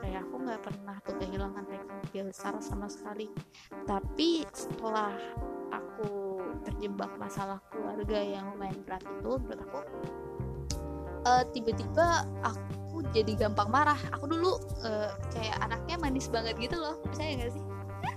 [0.00, 3.28] Kayak aku nggak pernah tuh kehilangan ranking besar sama sekali.
[3.84, 5.12] Tapi setelah
[5.68, 9.78] aku terjebak masalah keluarga yang lumayan berat itu menurut aku
[11.28, 12.79] eh, tiba-tiba aku
[13.14, 13.98] jadi gampang marah.
[14.14, 16.98] Aku dulu eh, kayak anaknya manis banget gitu loh.
[17.06, 17.64] Percaya nggak sih?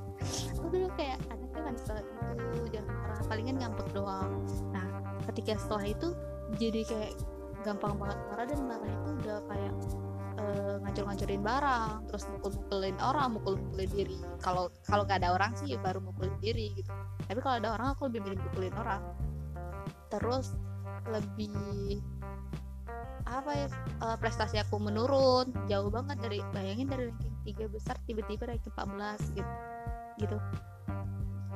[0.57, 2.59] Aku dulu kayak anaknya manis banget gitu.
[2.77, 4.31] Jangan marah palingan ngambek doang.
[4.73, 4.86] Nah
[5.31, 6.07] ketika setelah itu
[6.57, 7.13] jadi kayak
[7.63, 9.73] gampang banget marah dan marah itu udah kayak
[10.38, 14.17] eh, ngancur-ngancurin barang terus mukul-mukulin orang mukul-mukulin diri.
[14.43, 16.91] Kalau kalau nggak ada orang sih baru mukulin diri gitu.
[17.29, 19.01] Tapi kalau ada orang aku lebih milih mukulin orang.
[20.12, 20.53] Terus
[21.09, 21.99] lebih
[23.27, 23.67] apa ya
[24.03, 27.36] eh, prestasi aku menurun jauh banget dari bayangin dari ranking
[27.69, 29.53] 3 besar tiba-tiba ranking 14 gitu.
[30.19, 30.38] Gitu.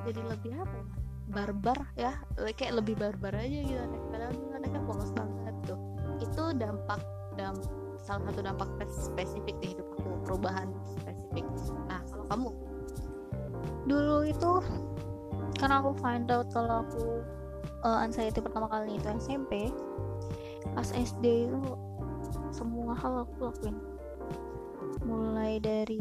[0.08, 0.86] Jadi lebih apa ya
[1.28, 2.12] barbar ya
[2.56, 5.80] kayak lebih barbar aja gitu anak padahal anaknya polos banget tuh.
[6.24, 7.02] Itu dampak
[7.36, 7.60] dam
[8.00, 11.46] salah satu dampak spes- spesifik di hidup aku perubahan spesifik.
[11.92, 12.50] Nah kalau kamu?
[13.88, 14.52] Dulu itu
[15.60, 17.04] karena aku find out kalau aku
[17.84, 19.74] uh, anxiety pertama kali itu SMP
[20.78, 21.74] pas SD itu
[22.54, 23.74] semua hal aku lakuin.
[25.02, 25.98] Mulai dari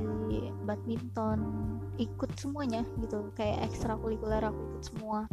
[0.68, 1.40] badminton
[1.96, 3.32] ikut semuanya gitu.
[3.40, 5.24] Kayak ekstrakurikuler aku ikut semua.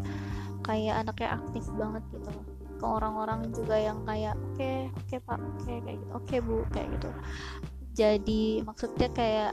[0.63, 2.31] Kayak anaknya aktif banget gitu.
[2.79, 6.11] Ke orang-orang juga yang kayak oke oke pak oke kayak gitu.
[6.15, 7.09] Oke bu kayak gitu.
[7.99, 9.51] Jadi maksudnya kayak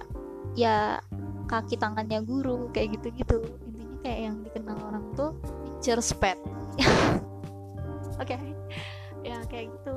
[0.54, 1.02] ya
[1.50, 3.42] kaki tangannya guru kayak gitu-gitu.
[3.66, 5.34] Intinya kayak yang dikenal orang tuh
[5.82, 6.38] teacher's pet.
[8.22, 8.36] Oke
[9.20, 9.94] ya kayak gitu.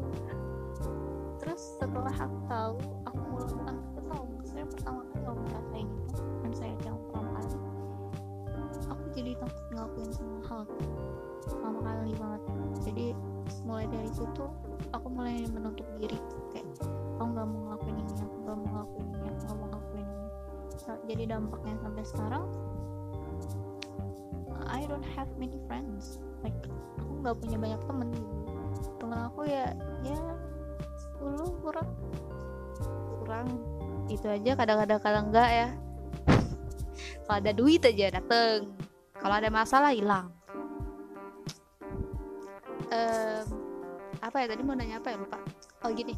[1.39, 2.75] Terus setelah aku tahu
[3.07, 7.57] aku mulai aku tahu maksudnya pertama kali aku ngerasain itu dan saya yang pertama kali
[8.83, 10.61] aku jadi takut ngelakuin semua hal
[11.43, 12.41] pertama kali banget.
[12.83, 13.05] Jadi
[13.67, 14.45] mulai dari situ
[14.95, 16.19] aku mulai menutup diri.
[16.55, 16.67] Kayak
[17.19, 20.27] aku nggak mau ngelakuin ini aku nggak mau ngelakuin ini aku nggak mau ngelakuin ini.
[21.03, 22.45] Jadi dampaknya sampai sekarang
[24.63, 26.23] I don't have many friends.
[26.39, 26.55] Like
[26.99, 28.09] aku nggak punya banyak temen.
[28.15, 28.42] gitu
[28.99, 29.71] temen aku ya
[30.03, 30.19] ya
[31.19, 31.89] 10 kurang.
[33.23, 33.47] Kurang.
[34.11, 35.67] Itu aja kadang-kadang kadang enggak ya.
[37.23, 38.75] Kalau ada duit aja dateng.
[39.15, 40.27] Kalau ada masalah hilang.
[42.91, 43.47] Em,
[44.19, 45.17] apa ya tadi mau nanya apa ya?
[45.17, 45.39] Lupa.
[45.87, 46.13] Oh gini.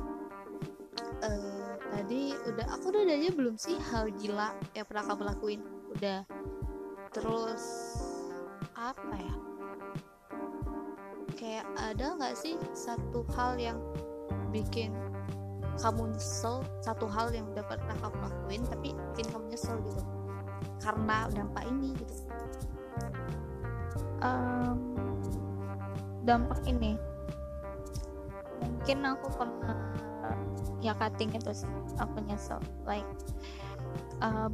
[1.21, 5.61] Eh, tadi udah aku udah nanya belum sih hal gila yang pernah kamu lakuin?
[5.93, 6.25] Udah.
[7.13, 7.63] Terus
[8.75, 9.35] apa ya
[11.45, 13.77] kayak ada nggak sih satu hal yang
[14.49, 14.89] bikin
[15.77, 16.65] kamu nyesel?
[16.81, 20.01] Satu hal yang udah pernah kamu lakuin tapi bikin kamu nyesel gitu?
[20.81, 22.13] Karena dampak ini gitu.
[24.25, 24.97] Em,
[26.25, 26.97] dampak ini.
[28.65, 29.77] Mungkin aku pernah
[30.81, 31.69] ya cutting itu sih.
[32.01, 32.57] Aku nyesel
[32.89, 33.05] like
[34.25, 34.49] um,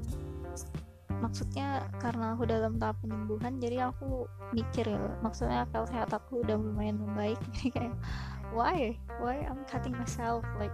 [1.21, 4.25] maksudnya karena aku dalam tahap penyembuhan jadi aku
[4.57, 7.37] mikir ya maksudnya akal sehat aku udah lumayan membaik.
[7.55, 7.95] Jadi kayak
[8.51, 8.97] why?
[9.21, 10.41] Why I'm cutting myself?
[10.57, 10.73] Like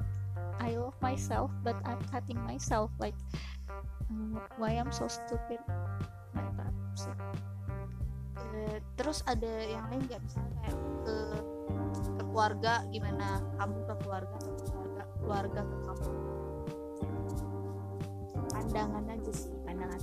[0.63, 2.89] I love myself but I'm cutting myself.
[2.97, 3.13] Like
[4.09, 5.59] um, why I'm so stupid?
[6.33, 7.15] Like that sih.
[8.57, 10.21] Eh, terus ada yang lain nggak?
[10.23, 11.15] Misalnya kayak ke
[12.17, 13.43] ke keluarga gimana?
[13.59, 16.09] Kamu ke keluarga atau keluarga keluarga ke kamu?
[18.47, 20.01] Pandangan aja sih pandangan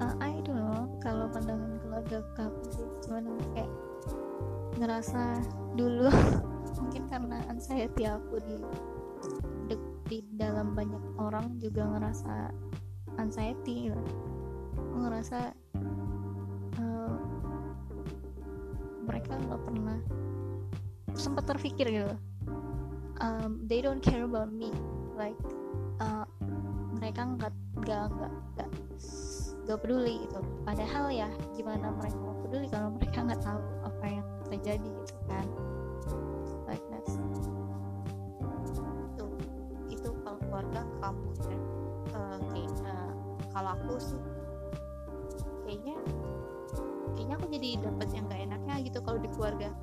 [0.00, 0.84] I don't know.
[1.00, 3.24] Kalau pandangan keluarga ke aku sih cuman
[3.56, 3.72] kayak
[4.76, 5.40] ngerasa
[5.72, 6.12] dulu
[6.80, 8.56] mungkin karena anxiety aku di
[9.72, 9.74] di,
[10.08, 12.52] di dalam banyak orang juga ngerasa
[13.16, 14.02] anxiety gitu.
[14.96, 15.56] Ngerasa
[16.80, 17.16] uh,
[19.08, 19.98] mereka nggak pernah
[21.16, 22.14] sempat terpikir gitu.
[23.16, 24.68] Um, they don't care about me.
[25.16, 25.40] Like
[26.04, 26.28] uh,
[27.00, 28.70] mereka nggak nggak nggak
[29.66, 30.38] nggak peduli gitu.
[30.62, 35.46] Padahal ya gimana mereka mau peduli kalau mereka nggak tahu apa yang terjadi gitu kan.
[36.70, 37.04] Like that.
[39.10, 39.26] Itu
[39.90, 41.58] itu kalau keluarga kamu ya.
[42.14, 42.38] Uh,
[43.50, 44.20] kalau aku sih
[45.66, 45.96] kayaknya
[47.16, 49.74] kayaknya aku jadi dapat yang gak enaknya gitu kalau di keluarga.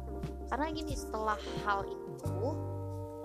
[0.48, 2.54] Karena gini setelah hal itu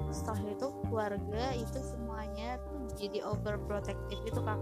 [0.08, 2.56] setelah itu keluarga itu semuanya
[2.96, 4.56] jadi overprotective itu kan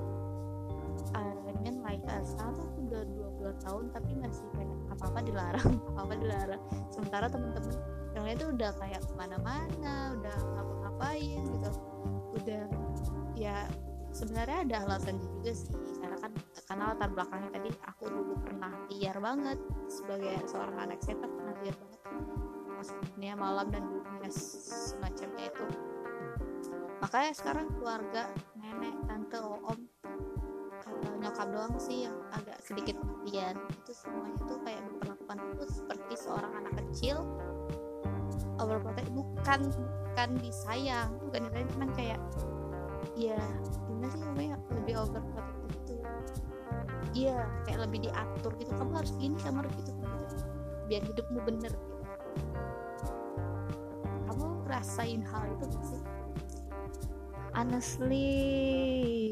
[1.14, 3.02] I mean like uh, sekarang tuh aku udah
[3.54, 6.62] 22 tahun tapi masih kayak apa-apa dilarang apa-apa dilarang.
[6.90, 7.76] Sementara temen-temen
[8.16, 11.70] yang lain tuh udah kayak ke mana-mana udah ngapa-ngapain gitu.
[12.42, 12.64] Udah
[13.36, 13.56] ya
[14.16, 16.32] sebenarnya ada alasan juga sih karena kan
[16.64, 19.58] karena latar belakangnya tadi aku dulu pernah liar banget
[19.92, 22.00] sebagai seorang anak setan pernah liar banget.
[22.76, 25.64] Masuk dunia malam dan dunia semacamnya itu.
[26.96, 29.80] Makanya sekarang keluarga nenek tante om
[30.86, 36.14] kalau nyokap doang sih yang agak sedikit perhatian itu semuanya tuh kayak memperlakukan aku seperti
[36.14, 37.26] seorang anak kecil.
[38.62, 42.20] Overprotect bukan bukan disayang bukan disayang cuman kayak
[43.18, 43.40] ya
[43.90, 45.94] gimana sih namanya lebih overprotective itu
[47.26, 48.70] iya kayak lebih diatur gitu.
[48.70, 50.24] Kamu harus gini kamu harus gitu, gitu.
[50.86, 51.96] biar hidupmu bener gitu.
[54.30, 56.02] Kamu rasain hal itu gak sih?
[57.56, 58.30] Honestly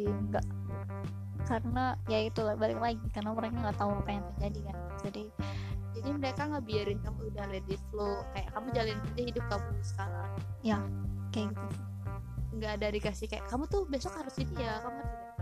[0.08, 0.44] enggak
[1.44, 4.76] karena ya itu balik lagi karena mereka nggak tahu apa yang terjadi kan.
[5.04, 5.24] Jadi
[5.94, 8.14] jadi mereka nggak biarin kamu udah let it flow.
[8.34, 10.30] Kayak kamu jalin aja hidup kamu sekarang.
[10.64, 10.78] Ya
[11.30, 11.66] kayak gitu
[12.54, 15.32] nggak ada dikasih kayak kamu tuh besok harus ini ya kamu harus ini."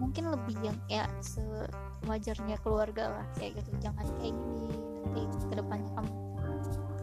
[0.00, 3.70] mungkin lebih yang kayak sewajarnya keluarga lah kayak gitu.
[3.84, 4.68] Jangan kayak gini
[5.12, 6.12] nanti ke depannya kamu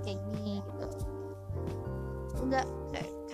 [0.02, 0.88] kayak gini gitu.
[2.42, 2.66] Enggak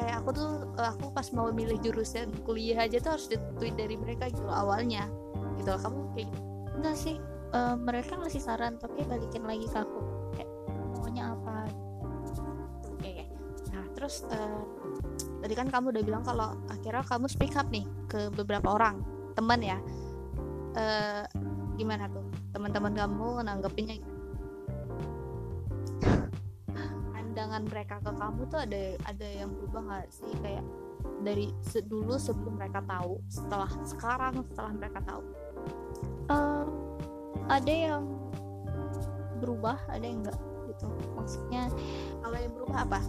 [0.03, 3.95] kayak, aku tuh eh, aku pas mau milih jurusan kuliah aja tuh harus ditentuin dari
[3.95, 5.07] mereka gitu awalnya
[5.55, 6.39] gitu kamu kayak gitu
[6.75, 7.15] enggak sih
[7.55, 9.99] eh, mereka ngasih saran tapi balikin lagi ke aku
[10.35, 10.49] kayak
[10.99, 11.71] maunya apa
[12.93, 13.13] Oke, oke.
[13.71, 14.61] Nah, terus eh,
[15.39, 19.03] tadi kan kamu udah bilang kalau akhirnya kamu speak up nih ke beberapa orang,
[19.35, 19.79] teman ya.
[20.73, 21.23] Eh,
[21.75, 22.23] gimana tuh?
[22.53, 23.97] Teman-teman kamu nanggepinnya
[27.53, 30.33] Pandangan mereka ke kamu tuh ada ada yang berubah nggak sih?
[30.41, 30.65] Kayak
[31.21, 31.53] dari
[31.85, 35.21] dulu sebelum mereka tahu, setelah sekarang setelah mereka tahu.
[36.33, 36.65] Eh,
[37.53, 38.09] ada yang
[39.37, 40.33] berubah ada yang enggak
[40.65, 40.89] gitu.
[41.13, 41.69] Maksudnya
[42.25, 42.99] Kalau yang berubah apa?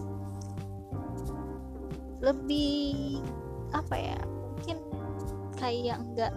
[2.21, 3.25] lebih
[3.73, 4.21] apa ya?
[4.29, 4.77] Mungkin
[5.57, 6.33] kayak enggak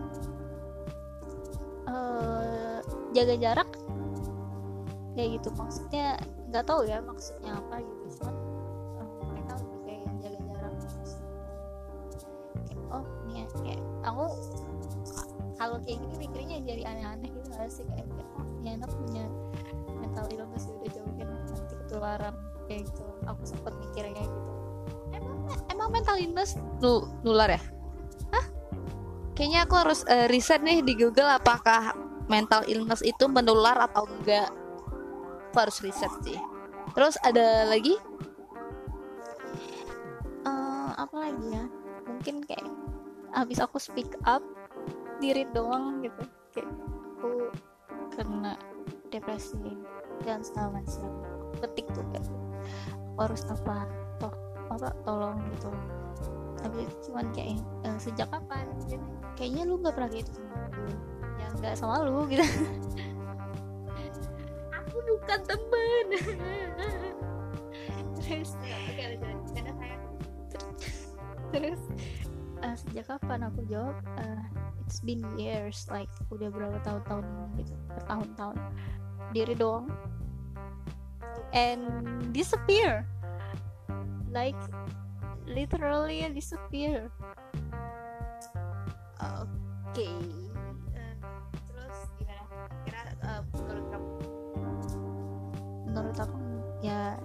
[1.91, 2.79] eh
[3.11, 3.69] jaga jarak?
[5.11, 5.51] Kayak gitu.
[5.59, 6.15] Maksudnya
[6.47, 7.96] nggak tahu ya maksudnya apa gitu
[22.77, 24.47] kayak gitu aku sempet mikirnya kayak gitu
[25.71, 27.61] Emang mental illness nu nular ya?
[28.35, 28.45] Hah?
[29.37, 31.95] Kayaknya aku harus eh, riset nih di Google apakah
[32.27, 34.51] mental illness itu menular atau enggak.
[35.51, 36.35] Aku harus riset sih.
[36.91, 37.95] Terus ada lagi?
[40.43, 41.65] Eh, apa lagi ya
[42.07, 42.67] mungkin kayak
[43.35, 44.39] habis aku speak up
[45.19, 46.23] diri doang gitu
[46.55, 46.71] kayak
[47.19, 47.51] aku
[48.15, 48.55] kena
[49.11, 49.75] depresi
[50.23, 51.11] dan segala macam
[51.59, 52.46] ketik tuh kayak
[52.93, 53.89] aku harus apa
[54.21, 54.33] toh
[54.67, 55.71] apa tolong gitu
[56.57, 58.65] tapi cuman kayak eh, sejak kapan.
[59.37, 60.83] Kayaknya lu nggak pernah gitu sama aku.
[61.37, 62.41] ya nggak sama lu gitu
[64.81, 66.05] Aku bukan temen.
[68.27, 68.59] terus
[71.53, 71.81] terus
[72.59, 74.43] eh, sejak kapan aku jawab eh,
[74.83, 77.23] it's been years like udah berapa tahun-tahun
[77.55, 78.57] gitu bertahun-tahun
[79.31, 79.87] diri doang
[81.55, 81.83] and
[82.31, 83.05] disappear
[84.31, 84.57] like
[85.47, 87.09] literally disappear
[89.17, 90.13] Oke.
[90.93, 91.15] Eh,
[91.73, 92.45] terus gimana?
[92.85, 94.09] Kira eh, menurut kamu?
[95.89, 96.37] menurut aku
[96.85, 97.17] ya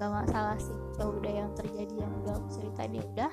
[0.00, 3.32] gak masalah sih ya udah yang terjadi yang udah aku ceritain ya udah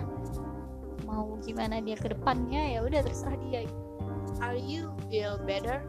[1.08, 3.64] mau gimana dia ke depannya ya udah terserah dia
[4.44, 5.80] are you feel better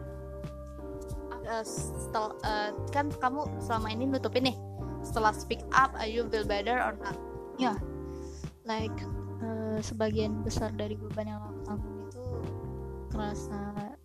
[1.47, 4.57] uh, setel, uh, kan kamu selama ini nutupin nih
[5.01, 7.15] setelah speak up are you feel better or not?
[7.57, 7.73] Ya.
[7.73, 7.77] Yeah.
[8.67, 8.93] like
[9.39, 12.23] uh, sebagian besar dari beban yang aku tanggung itu
[13.15, 13.61] kerasa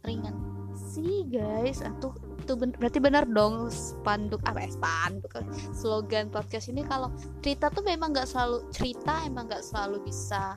[0.07, 0.39] ringan.
[0.73, 5.31] Sih guys atau itu ben berarti benar dong spanduk apa ya spanduk.
[5.75, 7.11] Slogan podcast ini kalau
[7.43, 10.57] cerita tuh memang nggak selalu cerita emang nggak selalu bisa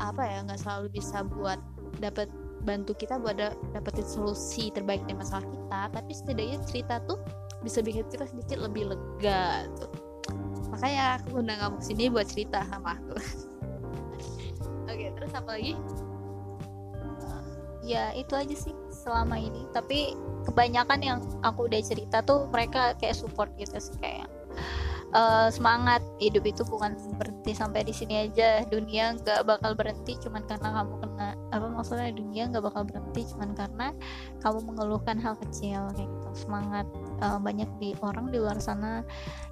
[0.00, 1.60] apa ya nggak selalu bisa buat
[2.00, 2.30] dapat
[2.64, 7.16] bantu kita buat da dapetin solusi terbaik dari masalah kita tapi setidaknya cerita tuh
[7.64, 9.90] bisa bikin kita sedikit lebih lega tuh.
[10.72, 13.16] Makanya aku undang kamu sini buat cerita sama aku.
[14.90, 15.74] Oke terus apa lagi?
[17.80, 19.66] Ya itu aja sih selama ini.
[19.72, 20.14] Tapi
[20.48, 24.28] kebanyakan yang aku udah cerita tuh mereka kayak support gitu sih kayak
[25.14, 26.02] uh, semangat.
[26.20, 28.64] Hidup itu bukan berhenti sampai di sini aja.
[28.68, 32.10] Dunia nggak bakal berhenti cuman karena kamu kena apa maksudnya?
[32.12, 33.86] Dunia nggak bakal berhenti cuman karena
[34.44, 36.28] kamu mengeluhkan hal kecil kayak gitu.
[36.46, 36.86] Semangat
[37.24, 39.02] uh, banyak di orang di luar sana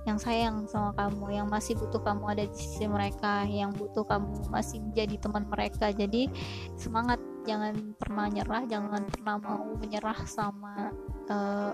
[0.06, 4.48] yang sayang sama kamu yang masih butuh kamu ada di sisi mereka yang butuh kamu
[4.50, 5.90] masih menjadi teman mereka.
[5.90, 6.30] Jadi
[6.78, 7.20] semangat.
[7.48, 10.92] Jangan pernah nyerah jangan pernah mau menyerah sama
[11.32, 11.72] uh,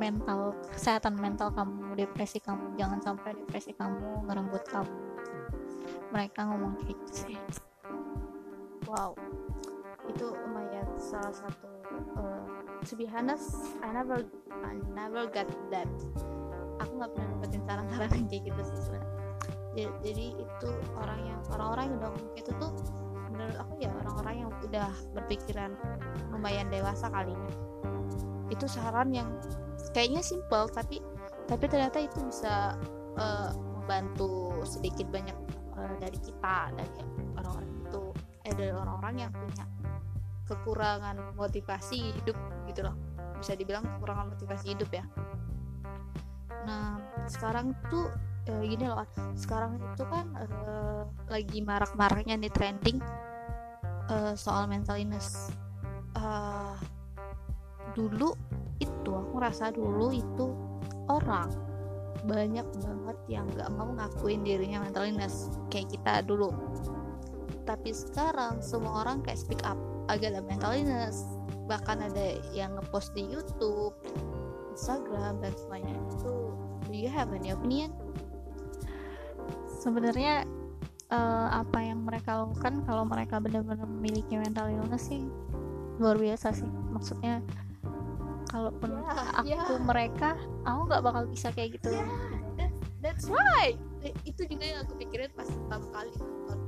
[0.00, 4.94] mental kesehatan mental kamu depresi kamu jangan sampai depresi kamu ngerembut kamu.
[6.12, 7.38] Mereka ngomong kayak gitu sih.
[8.88, 9.16] Wow.
[10.08, 11.68] Itu lumayan salah satu
[12.20, 12.44] uh,
[12.84, 14.24] to be honest I never
[14.64, 15.88] I never got that.
[16.80, 19.88] Aku nggak pernah dapetin saran-saran kayak gitu sih sebenarnya.
[20.04, 20.68] Jadi itu
[21.00, 22.72] orang yang orang-orang yang udah itu tuh
[23.32, 25.72] menurut aku ya orang-orang yang udah berpikiran
[26.28, 27.48] lumayan dewasa kalinya
[28.52, 29.32] itu saran yang
[29.92, 30.98] kayaknya simple tapi
[31.46, 32.76] tapi ternyata itu bisa
[33.16, 35.36] uh, membantu sedikit banyak
[35.76, 37.00] uh, dari kita dari
[37.36, 38.02] orang-orang itu
[38.42, 39.64] eh dari orang-orang yang punya
[40.48, 42.36] kekurangan motivasi hidup
[42.68, 42.96] gitu loh.
[43.38, 45.04] Bisa dibilang kekurangan motivasi hidup ya.
[46.66, 48.10] Nah sekarang tuh
[48.50, 49.02] uh, gini loh
[49.34, 52.98] sekarang itu kan uh, lagi marak-maraknya nih trending
[54.10, 55.50] uh, soal mental illness.
[56.12, 56.76] Uh,
[57.96, 58.36] dulu
[58.82, 60.52] itu aku rasa dulu itu
[61.06, 61.50] orang.
[62.22, 66.54] Banyak banget yang gak mau ngakuin dirinya mental illness kayak kita dulu.
[67.62, 69.78] Tapi sekarang semua orang kayak speak up
[70.10, 71.26] agak ada mental illness.
[71.66, 73.94] Bahkan ada yang ngepost di YouTube
[74.74, 76.34] Instagram dan semuanya itu
[76.86, 77.90] do you have any opinion?
[79.82, 80.46] Sebenarnya
[81.10, 85.26] uh, apa yang mereka lakukan kalau mereka benar-benar memiliki mental illness sih
[86.00, 86.70] luar biasa sih.
[86.94, 87.44] Maksudnya
[88.52, 89.80] kalaupun yeah, aku yeah.
[89.80, 90.36] mereka
[90.68, 91.88] aku nggak bakal bisa kayak gitu.
[91.96, 92.06] Yeah,
[92.60, 93.80] that's, that's right
[94.28, 96.58] itu juga yang aku pikirin pas pertama kali nonton.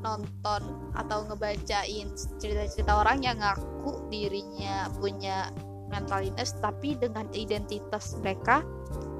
[0.00, 0.62] Nonton
[0.96, 2.08] atau ngebacain
[2.40, 5.48] cerita-cerita orang yang ngaku dirinya punya
[5.88, 8.62] mental illness tapi dengan identitas mereka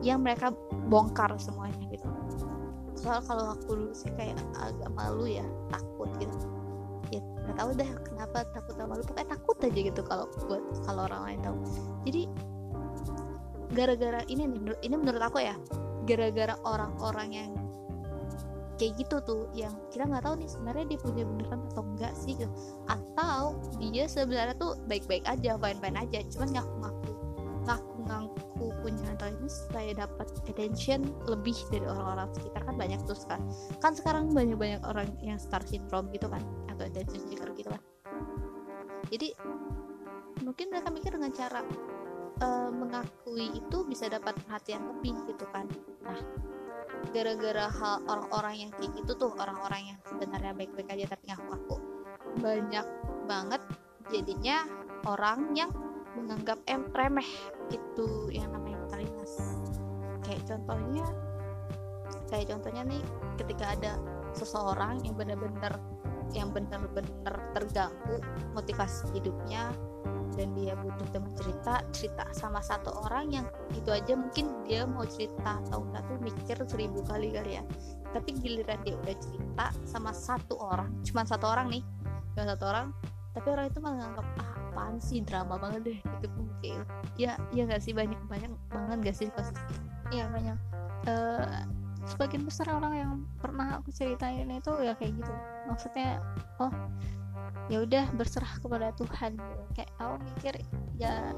[0.01, 0.53] yang mereka
[0.89, 2.09] bongkar semuanya gitu.
[2.97, 6.60] Soal kalau aku dulu sih kayak agak malu ya takut gitu
[7.51, 11.23] nggak tahu deh kenapa takut sama lu pokoknya takut aja gitu kalau buat kalau orang
[11.27, 11.57] lain tahu
[12.07, 12.23] jadi
[13.75, 14.47] gara-gara ini
[14.87, 15.59] ini menurut aku ya
[16.07, 17.51] gara-gara orang-orang yang
[18.79, 22.33] kayak gitu tuh yang kita nggak tahu nih sebenarnya dia punya beneran atau enggak sih
[22.39, 22.55] gitu.
[22.89, 27.13] atau dia sebenarnya tuh baik-baik aja fine-fine aja cuman ngaku-ngaku
[27.69, 28.50] ngaku-ngaku
[28.81, 32.61] punya illness supaya dapat attention lebih dari orang-orang sekitar.
[32.65, 33.41] Kan banyak tuh kan.
[33.81, 37.83] Kan sekarang banyak-banyak orang yang star syndrome gitu kan atau attention seeker gitu kan.
[39.13, 39.29] Jadi
[40.45, 41.61] mungkin mereka mikir dengan cara
[42.41, 45.69] uh, mengakui itu bisa dapat perhatian lebih gitu kan.
[46.05, 46.19] Nah
[47.11, 51.77] gara-gara hal orang-orang yang kayak gitu tuh orang-orang yang sebenarnya baik-baik aja tapi ngaku-ngaku
[52.45, 52.87] banyak
[53.25, 53.63] banget
[54.13, 54.69] jadinya
[55.09, 55.73] orang yang
[56.15, 57.27] menganggap em remeh
[57.73, 58.70] itu yang namanya
[60.51, 61.07] contohnya
[62.27, 63.03] kayak contohnya nih
[63.39, 63.93] ketika ada
[64.35, 65.79] seseorang yang benar-benar
[66.35, 68.23] yang benar-benar terganggu
[68.55, 69.71] motivasi hidupnya
[70.39, 75.03] dan dia butuh teman cerita cerita sama satu orang yang itu aja mungkin dia mau
[75.03, 77.65] cerita atau enggak tuh mikir seribu kali kali ya.
[78.15, 81.83] Tapi giliran dia udah cerita sama satu orang cuma satu orang nih
[82.35, 82.95] cuma satu orang
[83.35, 86.79] tapi orang itu malah nganggap ah apaan sih drama banget deh itu mungkin
[87.19, 87.91] ya ya nggak sih?
[87.91, 89.27] Banyak banyak banget gak sih?
[89.35, 89.59] Kasus
[90.11, 90.59] iya banyak.
[91.09, 91.65] Uh,
[92.05, 95.33] sebagian besar orang yang pernah aku ceritain itu ya kayak gitu.
[95.69, 96.21] Maksudnya
[96.59, 96.73] oh
[97.71, 99.39] ya udah berserah kepada Tuhan.
[99.75, 100.55] Kayak aku mikir
[100.99, 101.33] ya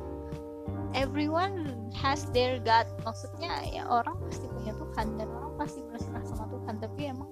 [0.97, 2.89] everyone has their God.
[3.05, 6.75] Maksudnya ya orang pasti punya Tuhan dan orang pasti berserah sama Tuhan.
[6.81, 7.31] Tapi emang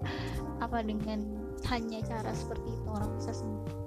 [0.60, 1.24] apa dengan
[1.68, 3.79] hanya cara seperti itu orang bisa sembuh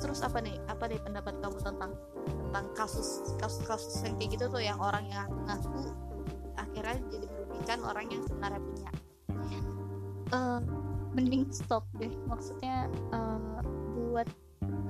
[0.00, 0.56] terus apa nih?
[0.66, 1.92] Apa nih pendapat kamu tentang
[2.26, 5.94] tentang kasus kasus kasus yang kayak gitu tuh yang orang yang ngaku
[6.58, 8.90] akhirnya jadi merugikan orang yang sebenarnya punya?
[10.30, 10.60] Uh,
[11.14, 12.10] mending stop deh.
[12.26, 13.62] Maksudnya uh,
[13.94, 14.26] buat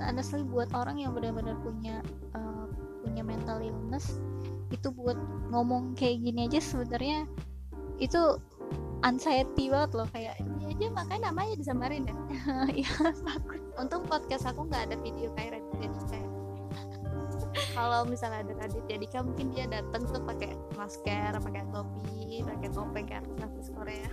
[0.01, 2.01] honestly buat orang yang benar-benar punya
[2.33, 2.65] uh,
[3.05, 4.17] punya mental illness
[4.71, 5.19] itu buat
[5.51, 7.27] ngomong kayak gini aja sebenarnya
[7.99, 8.39] itu
[9.03, 10.07] anxiety banget loh.
[10.09, 10.39] Kayak
[10.71, 12.15] aja makanya namanya disamarin ya.
[12.87, 12.91] Ya
[13.27, 16.29] takut untung podcast aku nggak ada video kayak Raditya kayak
[17.75, 23.05] kalau misalnya ada Raditya Dika mungkin dia datang tuh pakai masker pakai topi pakai topeng
[23.05, 24.11] kayak artis Korea.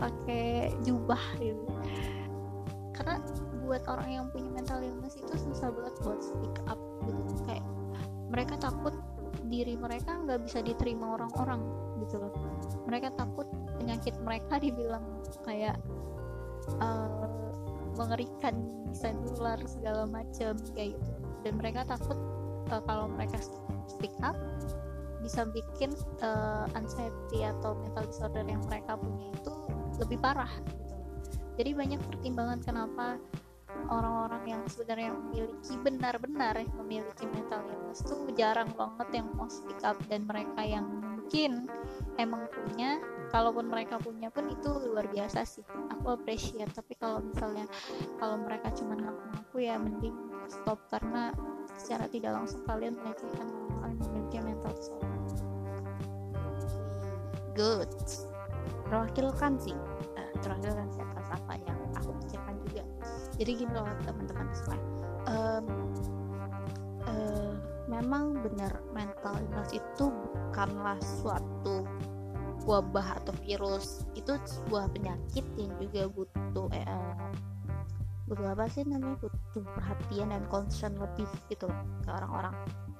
[0.00, 1.64] Pakai jubah gitu.
[2.96, 3.20] Karena
[3.64, 7.20] buat orang yang punya mental illness itu susah banget buat speak up gitu.
[7.44, 7.66] Kayak
[8.30, 8.94] mereka takut
[9.50, 11.60] diri mereka nggak bisa diterima orang-orang
[12.00, 12.32] gitu loh
[12.86, 13.46] mereka takut
[13.76, 15.04] penyakit mereka dibilang
[15.42, 15.76] kayak
[16.78, 17.28] uh,
[17.98, 18.54] mengerikan
[18.90, 22.16] bisa nular segala macam kayak gitu dan mereka takut
[22.70, 23.36] uh, kalau mereka
[23.90, 24.38] speak up
[25.20, 25.92] bisa bikin
[26.24, 29.52] uh, anxiety atau mental disorder yang mereka punya itu
[30.00, 30.96] lebih parah gitu.
[31.60, 33.20] Jadi banyak pertimbangan kenapa
[33.90, 39.98] orang-orang yang sebenarnya memiliki benar-benar memiliki mental illness itu jarang banget yang mau speak up.
[40.06, 41.66] Dan mereka yang mungkin
[42.16, 43.02] emang punya
[43.34, 45.66] kalaupun mereka punya pun itu luar biasa sih.
[45.98, 46.70] Aku appreciate.
[46.70, 47.66] Tapi kalau misalnya
[48.22, 50.16] kalau mereka cuma ngaku-ngaku ya mending
[50.46, 50.78] stop.
[50.88, 51.34] Karena
[51.74, 53.46] secara tidak langsung kalian melecehkan
[53.82, 55.10] orang yang memiliki mental disorder.
[57.58, 57.90] Good.
[58.86, 59.76] Terwakilkan sih.
[60.14, 61.69] Uh, terwakilkan sih atas apa yang aku pikirkan juga
[63.40, 64.76] jadi gini loh teman-teman semua.
[65.24, 65.64] Um,
[67.08, 67.56] uh,
[67.88, 71.88] memang benar mental illness itu bukanlah suatu
[72.68, 74.04] wabah atau virus.
[74.12, 77.16] Itu sebuah penyakit yang juga butuh eh,
[78.28, 79.16] butuh apa sih namanya?
[79.24, 81.64] Butuh perhatian dan concern lebih gitu
[82.04, 82.52] ke orang-orang.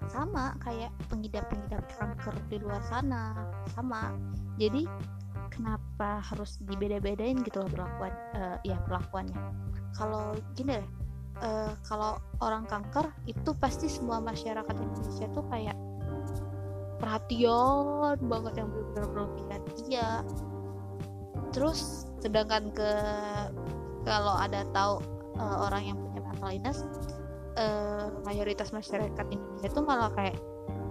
[0.09, 3.37] Sama kayak pengidap-pengidap kanker di luar sana
[3.77, 4.17] sama.
[4.57, 4.89] Jadi
[5.51, 9.37] kenapa harus dibeda-bedain gitu loh perlakuan uh, ya perlakuannya.
[9.99, 10.89] Kalau gini deh
[11.43, 15.77] uh, kalau orang kanker itu pasti semua masyarakat Indonesia tuh kayak
[17.01, 20.11] perhatian banget yang benar-benar berlebihan iya.
[21.51, 22.91] Terus sedangkan ke
[24.07, 25.03] kalau ada tahu
[25.37, 26.79] uh, orang yang punya mental illness
[27.59, 30.37] uh, mayoritas masyarakat Indonesia itu malah kayak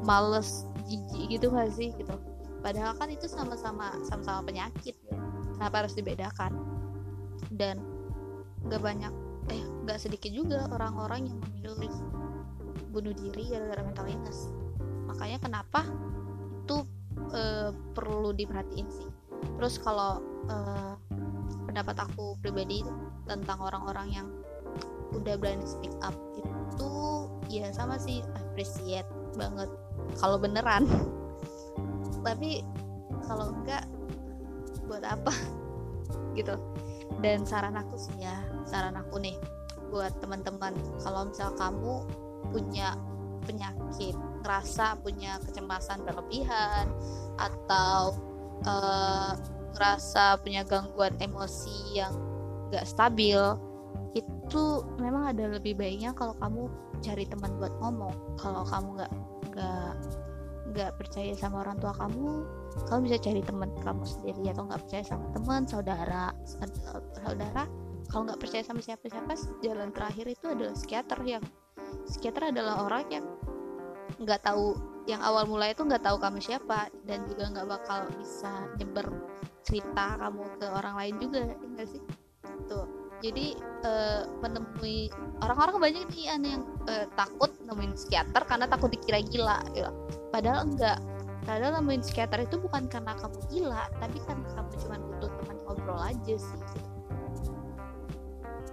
[0.04, 2.16] males jijik gitu gak sih gitu
[2.60, 4.96] padahal kan itu sama-sama sama-sama penyakit.
[4.96, 5.16] Gitu.
[5.60, 6.56] kenapa harus dibedakan?
[7.52, 7.84] Dan
[8.68, 9.12] gak banyak
[9.50, 11.94] eh gak sedikit juga orang-orang yang memilih
[12.90, 14.50] bunuh diri gara-gara mental illness.
[15.08, 15.86] Makanya kenapa
[16.66, 16.86] itu
[17.34, 19.10] uh, perlu diperhatiin sih.
[19.58, 20.94] Terus kalau uh,
[21.68, 22.84] pendapat aku pribadi
[23.30, 24.28] tentang orang-orang yang
[25.16, 26.92] udah berani speak up itu
[27.50, 28.22] ya sama sih.
[28.38, 29.08] Appreciate
[29.38, 29.70] banget.
[30.18, 30.86] Kalau beneran
[32.24, 32.64] tapi
[33.26, 33.86] kalau enggak
[34.88, 35.34] buat apa?
[36.38, 36.56] Gitu.
[37.20, 39.36] Dan saran aku sih ya saran aku nih
[39.90, 42.06] buat teman-teman kalau misal kamu
[42.54, 42.94] punya
[43.44, 44.14] penyakit
[44.46, 46.86] ngerasa punya kecemasan berlebihan
[47.42, 48.16] atau
[48.64, 49.34] uh,
[49.76, 52.14] ngerasa punya gangguan emosi yang
[52.70, 53.42] gak stabil
[54.18, 54.64] itu
[54.98, 56.70] memang ada lebih baiknya kalau kamu
[57.06, 58.16] cari teman buat ngomong.
[58.42, 59.14] Kalau kamu nggak
[59.54, 59.94] nggak
[60.70, 62.46] nggak percaya sama orang tua kamu
[62.88, 66.24] kamu bisa cari teman kamu sendiri atau nggak percaya sama teman saudara
[67.26, 67.64] saudara
[68.10, 71.44] kalau nggak percaya sama siapa-siapa jalan terakhir itu adalah psikiater yang
[72.10, 73.26] psikiater adalah orang yang
[74.20, 78.70] nggak tahu yang awal mulai itu nggak tahu kamu siapa dan juga nggak bakal bisa
[78.78, 79.10] nyebar
[79.66, 82.02] cerita kamu ke orang lain juga enggak ya sih
[82.70, 82.86] tuh
[83.20, 85.12] jadi uh, menemui
[85.44, 89.92] orang-orang banyak nih yang uh, takut nemuin psikiater karena takut dikira gila gitu.
[90.30, 91.00] Padahal enggak.
[91.48, 96.02] Padahal nemuin psikiater itu bukan karena kamu gila tapi kan kamu cuma butuh teman ngobrol
[96.04, 96.62] aja sih.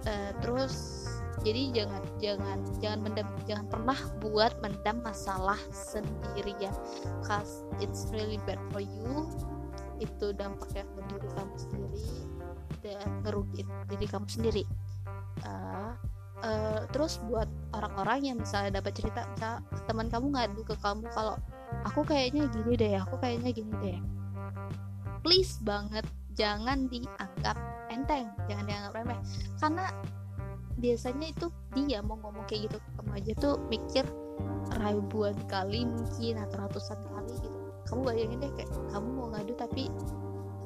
[0.07, 0.75] Uh, terus
[1.41, 6.73] jadi jangan jangan jangan mendam jangan pernah buat mendam masalah sendirian
[7.25, 9.25] cause it's really bad for you.
[9.97, 12.05] Itu dampaknya ke diri kamu sendiri
[12.85, 14.63] dan ngerugiin diri kamu sendiri.
[15.41, 15.97] Uh,
[16.43, 19.25] uh, terus buat orang-orang yang misalnya dapat cerita
[19.85, 21.35] teman kamu ngadu ke kamu kalau
[21.83, 23.99] aku kayaknya gini deh aku kayaknya gini deh.
[25.25, 26.05] Please banget
[26.37, 27.57] jangan dianggap
[27.89, 29.19] enteng jangan dianggap remeh.
[29.57, 29.85] Karena
[30.77, 34.05] biasanya itu dia mau ngomong kayak gitu ke kamu aja tuh mikir
[34.77, 37.57] ribuan kali mungkin atau ratusan kali gitu.
[37.87, 39.89] Kamu bayangin deh kayak kamu mau ngadu tapi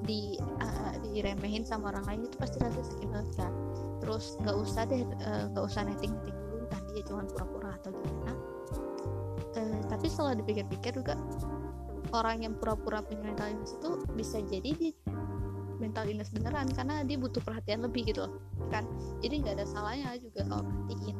[0.05, 3.53] di uh, diremehin sama orang lain itu pasti rasa sakit banget kan
[4.01, 5.05] terus nggak usah deh
[5.53, 8.33] nggak uh, usah netting netting dulu entah dia cuma pura-pura atau gimana.
[9.51, 11.15] Uh, tapi setelah dipikir-pikir juga
[12.11, 14.93] orang yang pura-pura punya mental illness itu bisa jadi dia
[15.77, 18.33] mental illness beneran karena dia butuh perhatian lebih gitu loh
[18.73, 18.87] kan?
[19.21, 21.17] Jadi nggak ada salahnya juga kalau perhatiin.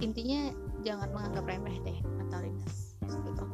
[0.00, 0.40] Intinya
[0.80, 3.44] jangan menganggap remeh deh mental illness gitu.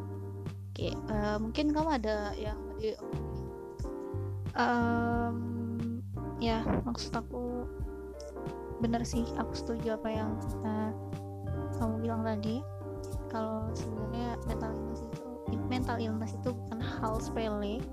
[0.72, 2.92] Oke uh, mungkin kamu ada yang di
[4.56, 5.36] um,
[6.40, 7.64] ya maksud aku
[8.76, 10.30] bener sih aku setuju apa yang
[10.64, 10.92] uh,
[11.76, 12.60] kamu bilang tadi.
[13.30, 15.26] Kalau sebenarnya mental illness itu
[15.68, 17.84] mental illness itu bukan hal sepele.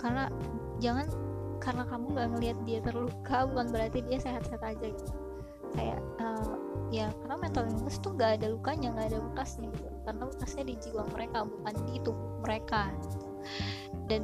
[0.00, 0.28] Karena
[0.80, 1.08] jangan
[1.60, 5.14] karena kamu nggak ngelihat dia terluka bukan berarti dia sehat-sehat aja gitu.
[5.74, 6.56] Kayak uh,
[6.92, 9.90] ya karena mental illness tuh nggak ada lukanya nggak ada bekasnya gitu.
[10.04, 13.26] Karena bekasnya di jiwa mereka bukan di tubuh mereka gitu.
[14.04, 14.22] dan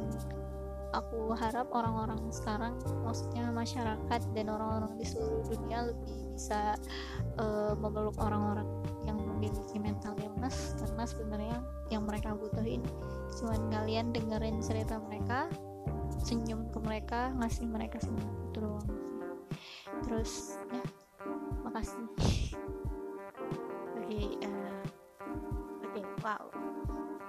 [0.91, 6.75] aku harap orang-orang sekarang maksudnya masyarakat dan orang-orang di seluruh dunia lebih bisa
[7.39, 8.67] uh, memeluk orang-orang
[9.07, 11.57] yang memiliki mental illness karena sebenarnya
[11.91, 12.83] yang mereka butuhin
[13.39, 15.47] cuma kalian dengerin cerita mereka
[16.21, 18.31] senyum ke mereka ngasih mereka senyum.
[18.51, 18.89] Itu doang.
[20.05, 20.83] Terus ya
[21.65, 22.05] makasih.
[23.97, 24.83] Oke okay, uh,
[25.81, 26.45] oke okay, wow.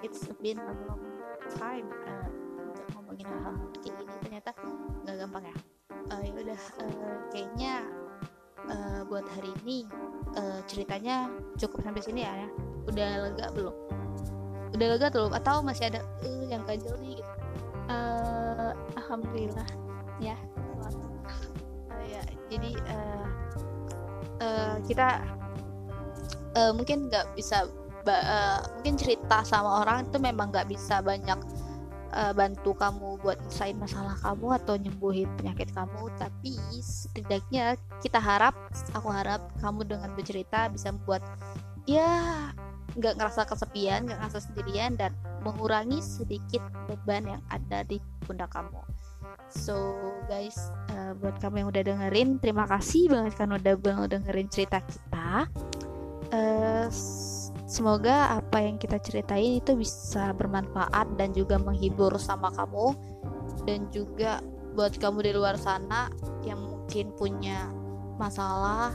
[0.02, 1.04] It's been a long
[1.54, 2.41] time uh,
[2.82, 4.50] untuk ngomongin hal-hal kayak gini ternyata
[5.06, 5.56] nggak gampang ya.
[6.10, 7.72] Uh, ya udah uh, kayaknya
[8.66, 9.86] uh, buat hari ini
[10.34, 12.48] uh, ceritanya cukup sampai sini ya, ya.
[12.90, 13.74] Udah lega belum?
[14.74, 15.30] Udah lega belum?
[15.30, 17.22] Atau masih ada uh, yang ganjel nih?
[17.22, 17.42] Gitu
[17.88, 19.68] uh, alhamdulillah
[20.22, 20.36] ya.
[21.90, 23.26] Uh, ya jadi uh,
[24.42, 25.22] uh, kita
[26.56, 27.66] uh, mungkin nggak bisa
[28.06, 31.38] uh, mungkin cerita sama orang itu memang nggak bisa banyak
[32.12, 38.54] uh, bantu kamu buat selesai masalah kamu atau nyembuhin penyakit kamu tapi setidaknya kita harap
[38.92, 41.24] aku harap kamu dengan bercerita bisa membuat
[41.88, 42.52] ya
[42.92, 48.78] nggak ngerasa kesepian nggak ngerasa sendirian dan mengurangi sedikit beban yang ada di pundak kamu.
[49.52, 49.76] So
[50.30, 50.56] guys,
[50.96, 55.50] uh, buat kamu yang udah dengerin, terima kasih banget kan udah udah dengerin cerita kita.
[56.32, 56.88] Uh,
[57.72, 62.92] semoga apa yang kita ceritain itu bisa bermanfaat dan juga menghibur sama kamu
[63.64, 64.44] dan juga
[64.76, 66.12] buat kamu di luar sana
[66.44, 67.72] yang mungkin punya
[68.20, 68.92] masalah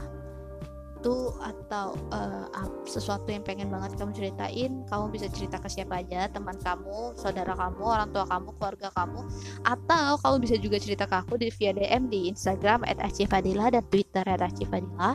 [0.98, 2.50] sesuatu atau uh,
[2.82, 7.54] sesuatu yang pengen banget kamu ceritain kamu bisa cerita ke siapa aja teman kamu saudara
[7.54, 9.22] kamu orang tua kamu keluarga kamu
[9.62, 14.26] atau kamu bisa juga cerita ke aku di via DM di Instagram @acifadila dan Twitter
[14.26, 15.14] @acifadila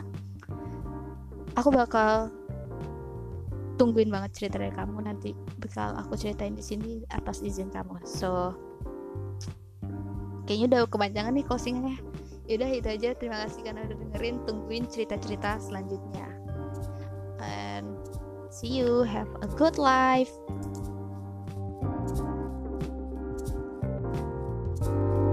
[1.52, 2.32] aku bakal
[3.74, 8.00] tungguin banget cerita dari kamu nanti bakal aku ceritain di sini atas izin kamu.
[8.06, 8.54] So
[10.44, 11.98] kayaknya udah kepanjangan nih closingannya
[12.48, 13.10] yaudah itu aja.
[13.16, 14.36] Terima kasih karena udah dengerin.
[14.44, 16.28] Tungguin cerita-cerita selanjutnya.
[17.40, 17.96] And
[18.52, 19.04] see you.
[19.04, 20.32] Have a good life.
[24.84, 25.23] thank you